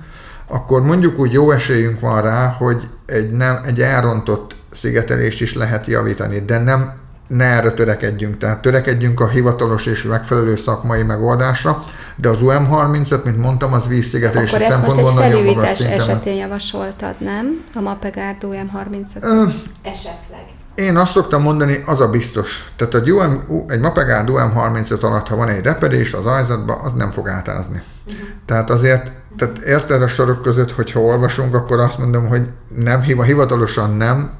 akkor 0.48 0.82
mondjuk 0.82 1.20
úgy 1.20 1.34
jó 1.34 1.52
esélyünk 1.52 2.00
van 2.00 2.22
rá, 2.22 2.48
hogy 2.48 2.90
egy, 3.06 3.32
nem, 3.32 3.60
egy 3.66 3.82
elrontott 3.82 4.56
szigetelést 4.72 5.42
is 5.42 5.54
lehet 5.54 5.86
javítani, 5.86 6.40
de 6.40 6.58
nem 6.58 6.94
ne 7.30 7.46
erre 7.46 7.72
törekedjünk, 7.72 8.38
tehát 8.38 8.62
törekedjünk 8.62 9.20
a 9.20 9.28
hivatalos 9.28 9.86
és 9.86 10.04
megfelelő 10.04 10.56
szakmai 10.56 11.04
megoldásra, 11.04 11.84
de 12.16 12.30
az 12.30 12.40
UM35, 12.42 13.24
mint 13.24 13.38
mondtam, 13.38 13.74
az 13.74 13.88
vízszigetelési 13.88 14.56
Akkor 14.56 14.68
szempontból 14.68 15.14
nagyon 15.14 15.44
magas 15.44 15.70
szinten. 15.70 16.00
esetén 16.00 16.36
javasoltad, 16.36 17.16
nem? 17.18 17.64
A 17.76 17.80
Mapegárd 17.82 18.38
UM35? 18.42 19.22
Ö, 19.22 19.44
Esetleg. 19.84 20.44
Én 20.76 20.98
azt 20.98 21.12
szoktam 21.12 21.42
mondani, 21.42 21.84
az 21.86 22.02
a 22.02 22.08
biztos. 22.08 22.72
Tehát 22.76 22.96
egy, 22.96 23.12
UM, 23.12 23.66
egy 23.68 23.80
Mapegárd 23.80 24.30
UM35 24.32 25.00
alatt, 25.00 25.28
ha 25.28 25.36
van 25.36 25.48
egy 25.48 25.64
repedés 25.64 26.14
az 26.14 26.26
ajzatba, 26.26 26.74
az 26.74 26.94
nem 26.94 27.10
fog 27.10 27.28
átázni. 27.28 27.82
Uh-huh. 28.08 28.28
Tehát 28.46 28.70
azért, 28.70 29.12
tehát 29.38 29.58
érted 29.58 30.02
a 30.02 30.08
sorok 30.08 30.42
között, 30.42 30.72
hogyha 30.72 31.00
olvasunk, 31.00 31.56
akkor 31.56 31.80
azt 31.80 31.98
mondom, 31.98 32.28
hogy 32.28 32.42
nem, 32.76 33.02
hivatalosan 33.02 33.98
nem, 33.98 34.39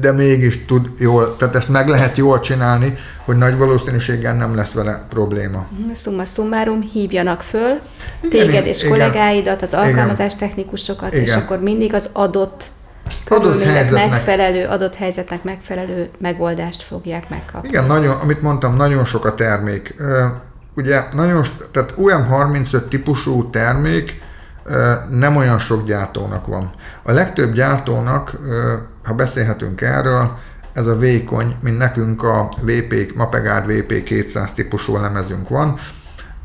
de 0.00 0.12
mégis 0.12 0.64
tud 0.64 0.90
jól, 0.98 1.36
tehát 1.36 1.54
ezt 1.54 1.68
meg 1.68 1.88
lehet 1.88 2.16
jól 2.16 2.40
csinálni, 2.40 2.96
hogy 3.24 3.36
nagy 3.36 3.56
valószínűséggel 3.56 4.34
nem 4.34 4.54
lesz 4.54 4.72
vele 4.72 5.06
probléma. 5.08 5.66
Summa 5.94 6.24
summarum, 6.24 6.80
hívjanak 6.80 7.42
föl 7.42 7.78
igen, 8.20 8.46
téged 8.46 8.66
és 8.66 8.82
igen, 8.82 8.90
kollégáidat, 8.90 9.62
az 9.62 9.74
alkalmazás 9.74 10.36
technikusokat, 10.36 11.12
igen. 11.12 11.24
és 11.24 11.34
akkor 11.34 11.60
mindig 11.60 11.94
az 11.94 12.10
adott 12.12 12.64
adott 13.28 13.62
helyzetnek 13.62 14.10
megfelelő, 14.10 14.66
adott 14.66 14.94
helyzetnek 14.94 15.42
megfelelő 15.42 16.08
megoldást 16.18 16.82
fogják 16.82 17.28
megkapni. 17.28 17.68
Igen, 17.68 17.84
nagyon, 17.84 18.16
amit 18.16 18.42
mondtam, 18.42 18.76
nagyon 18.76 19.04
sok 19.04 19.24
a 19.24 19.34
termék. 19.34 19.94
Ugye 20.76 21.02
nagyon, 21.12 21.44
tehát 21.72 21.94
UM35 21.96 22.88
típusú 22.88 23.50
termék 23.50 24.20
nem 25.10 25.36
olyan 25.36 25.58
sok 25.58 25.86
gyártónak 25.86 26.46
van. 26.46 26.70
A 27.02 27.12
legtöbb 27.12 27.52
gyártónak 27.52 28.32
ha 29.08 29.14
beszélhetünk 29.14 29.80
erről, 29.80 30.38
ez 30.72 30.86
a 30.86 30.96
vékony, 30.96 31.56
mint 31.60 31.78
nekünk 31.78 32.22
a 32.22 32.48
VP, 32.60 33.12
Mapegard 33.16 33.64
VP200 33.68 34.50
típusú 34.54 34.96
lemezünk 34.96 35.48
van. 35.48 35.78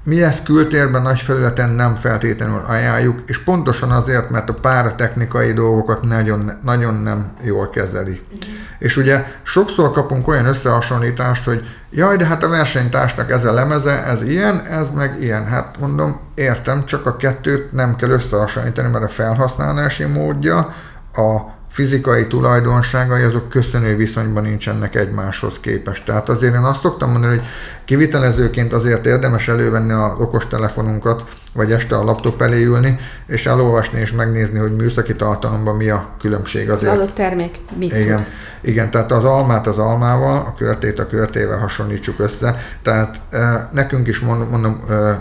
Mi 0.05 0.23
ezt 0.23 0.43
kültérben 0.43 1.01
nagy 1.01 1.19
felületen 1.19 1.69
nem 1.69 1.95
feltétlenül 1.95 2.61
ajánljuk, 2.67 3.23
és 3.25 3.43
pontosan 3.43 3.91
azért, 3.91 4.29
mert 4.29 4.49
a 4.49 4.53
páratechnikai 4.53 5.53
dolgokat 5.53 6.01
nagyon, 6.01 6.51
nagyon 6.63 6.93
nem 6.93 7.31
jól 7.43 7.69
kezeli. 7.69 8.21
Uh-huh. 8.33 8.53
És 8.79 8.97
ugye 8.97 9.25
sokszor 9.43 9.91
kapunk 9.91 10.27
olyan 10.27 10.45
összehasonlítást, 10.45 11.43
hogy 11.43 11.65
jaj, 11.89 12.17
de 12.17 12.25
hát 12.25 12.43
a 12.43 12.49
versenytársnak 12.49 13.31
ez 13.31 13.45
a 13.45 13.53
lemeze, 13.53 14.05
ez 14.05 14.21
ilyen, 14.21 14.61
ez 14.65 14.89
meg 14.89 15.15
ilyen. 15.19 15.45
Hát 15.45 15.75
mondom, 15.79 16.19
értem, 16.35 16.85
csak 16.85 17.05
a 17.05 17.15
kettőt 17.15 17.71
nem 17.71 17.95
kell 17.95 18.09
összehasonlítani, 18.09 18.89
mert 18.89 19.03
a 19.03 19.07
felhasználási 19.07 20.03
módja, 20.03 20.73
a 21.13 21.37
fizikai 21.73 22.27
tulajdonságai 22.27 23.23
azok 23.23 23.49
köszönő 23.49 23.95
viszonyban 23.95 24.43
nincsenek 24.43 24.95
egymáshoz 24.95 25.53
képest. 25.59 26.05
Tehát 26.05 26.29
azért 26.29 26.53
én 26.53 26.59
azt 26.59 26.81
szoktam 26.81 27.11
mondani, 27.11 27.37
hogy 27.37 27.45
kivitelezőként 27.85 28.73
azért 28.73 29.05
érdemes 29.05 29.47
elővenni 29.47 29.91
az 29.91 30.11
okostelefonunkat, 30.17 31.23
vagy 31.53 31.71
este 31.71 31.95
a 31.95 32.03
laptop 32.03 32.41
elé 32.41 32.63
ülni, 32.63 32.99
és 33.27 33.45
elolvasni 33.45 33.99
és 33.99 34.11
megnézni, 34.11 34.59
hogy 34.59 34.75
műszaki 34.75 35.15
tartalomban 35.15 35.75
mi 35.75 35.89
a 35.89 36.09
különbség 36.19 36.69
azért. 36.69 36.91
Az 36.91 36.97
adott 36.97 37.15
termék 37.15 37.59
mit 37.77 37.97
igen, 37.97 38.17
tud? 38.17 38.25
Igen, 38.61 38.91
tehát 38.91 39.11
az 39.11 39.25
almát 39.25 39.67
az 39.67 39.77
almával, 39.77 40.37
a 40.37 40.53
körtét 40.57 40.99
a 40.99 41.07
körtével 41.07 41.57
hasonlítsuk 41.57 42.19
össze. 42.19 42.57
Tehát 42.81 43.21
e, 43.29 43.69
nekünk 43.71 44.07
is 44.07 44.19
mondom, 44.19 44.49
mondom 44.49 44.81
e, 44.89 45.17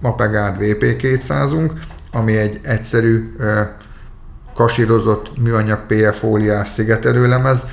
Mapegard 0.00 0.56
VP200-unk, 0.60 1.70
ami 2.12 2.36
egy 2.36 2.60
egyszerű 2.62 3.22
e, 3.40 3.76
kasírozott 4.60 5.38
műanyag 5.38 5.78
PF 5.86 6.18
fóliás 6.18 6.68
szigetelőlemez, 6.68 7.66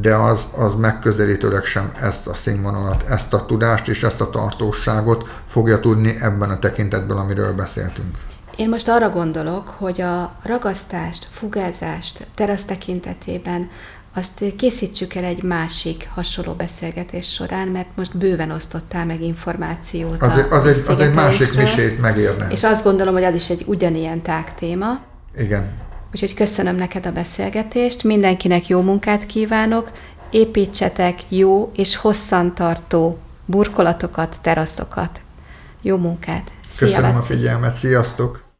de 0.00 0.14
az, 0.14 0.46
az 0.56 0.74
megközelítőleg 0.74 1.64
sem 1.64 1.92
ezt 2.00 2.26
a 2.26 2.34
színvonalat, 2.34 3.04
ezt 3.08 3.34
a 3.34 3.46
tudást 3.46 3.88
és 3.88 4.02
ezt 4.02 4.20
a 4.20 4.30
tartóságot 4.30 5.28
fogja 5.46 5.80
tudni 5.80 6.16
ebben 6.20 6.50
a 6.50 6.58
tekintetben, 6.58 7.16
amiről 7.16 7.52
beszéltünk. 7.52 8.16
Én 8.56 8.68
most 8.68 8.88
arra 8.88 9.10
gondolok, 9.10 9.68
hogy 9.68 10.00
a 10.00 10.36
ragasztást, 10.42 11.28
fugázást 11.30 12.26
terasz 12.34 12.64
tekintetében 12.64 13.68
azt 14.14 14.44
készítsük 14.56 15.14
el 15.14 15.24
egy 15.24 15.42
másik 15.42 16.08
hasonló 16.14 16.52
beszélgetés 16.52 17.32
során, 17.32 17.68
mert 17.68 17.88
most 17.96 18.16
bőven 18.16 18.50
osztottál 18.50 19.06
meg 19.06 19.22
információt. 19.22 20.22
Az, 20.22 20.36
a, 20.36 20.46
az, 20.50 20.66
egy, 20.66 20.84
az 20.86 20.98
egy 20.98 21.14
másik 21.14 21.56
misét 21.56 22.00
megérne. 22.00 22.48
És 22.50 22.64
azt 22.64 22.84
gondolom, 22.84 23.14
hogy 23.14 23.24
az 23.24 23.34
is 23.34 23.50
egy 23.50 23.64
ugyanilyen 23.66 24.22
tág 24.22 24.54
téma. 24.54 25.00
Igen. 25.36 25.83
Úgyhogy 26.14 26.34
köszönöm 26.34 26.76
neked 26.76 27.06
a 27.06 27.12
beszélgetést, 27.12 28.02
mindenkinek 28.02 28.66
jó 28.66 28.80
munkát 28.80 29.26
kívánok, 29.26 29.90
építsetek 30.30 31.18
jó 31.28 31.72
és 31.76 31.96
hosszantartó 31.96 33.18
burkolatokat, 33.44 34.36
teraszokat. 34.40 35.20
Jó 35.82 35.96
munkát! 35.96 36.50
Szia, 36.68 36.86
Köszönöm 36.86 37.14
Laci. 37.14 37.32
a 37.32 37.36
figyelmet, 37.36 37.76
sziasztok! 37.76 38.43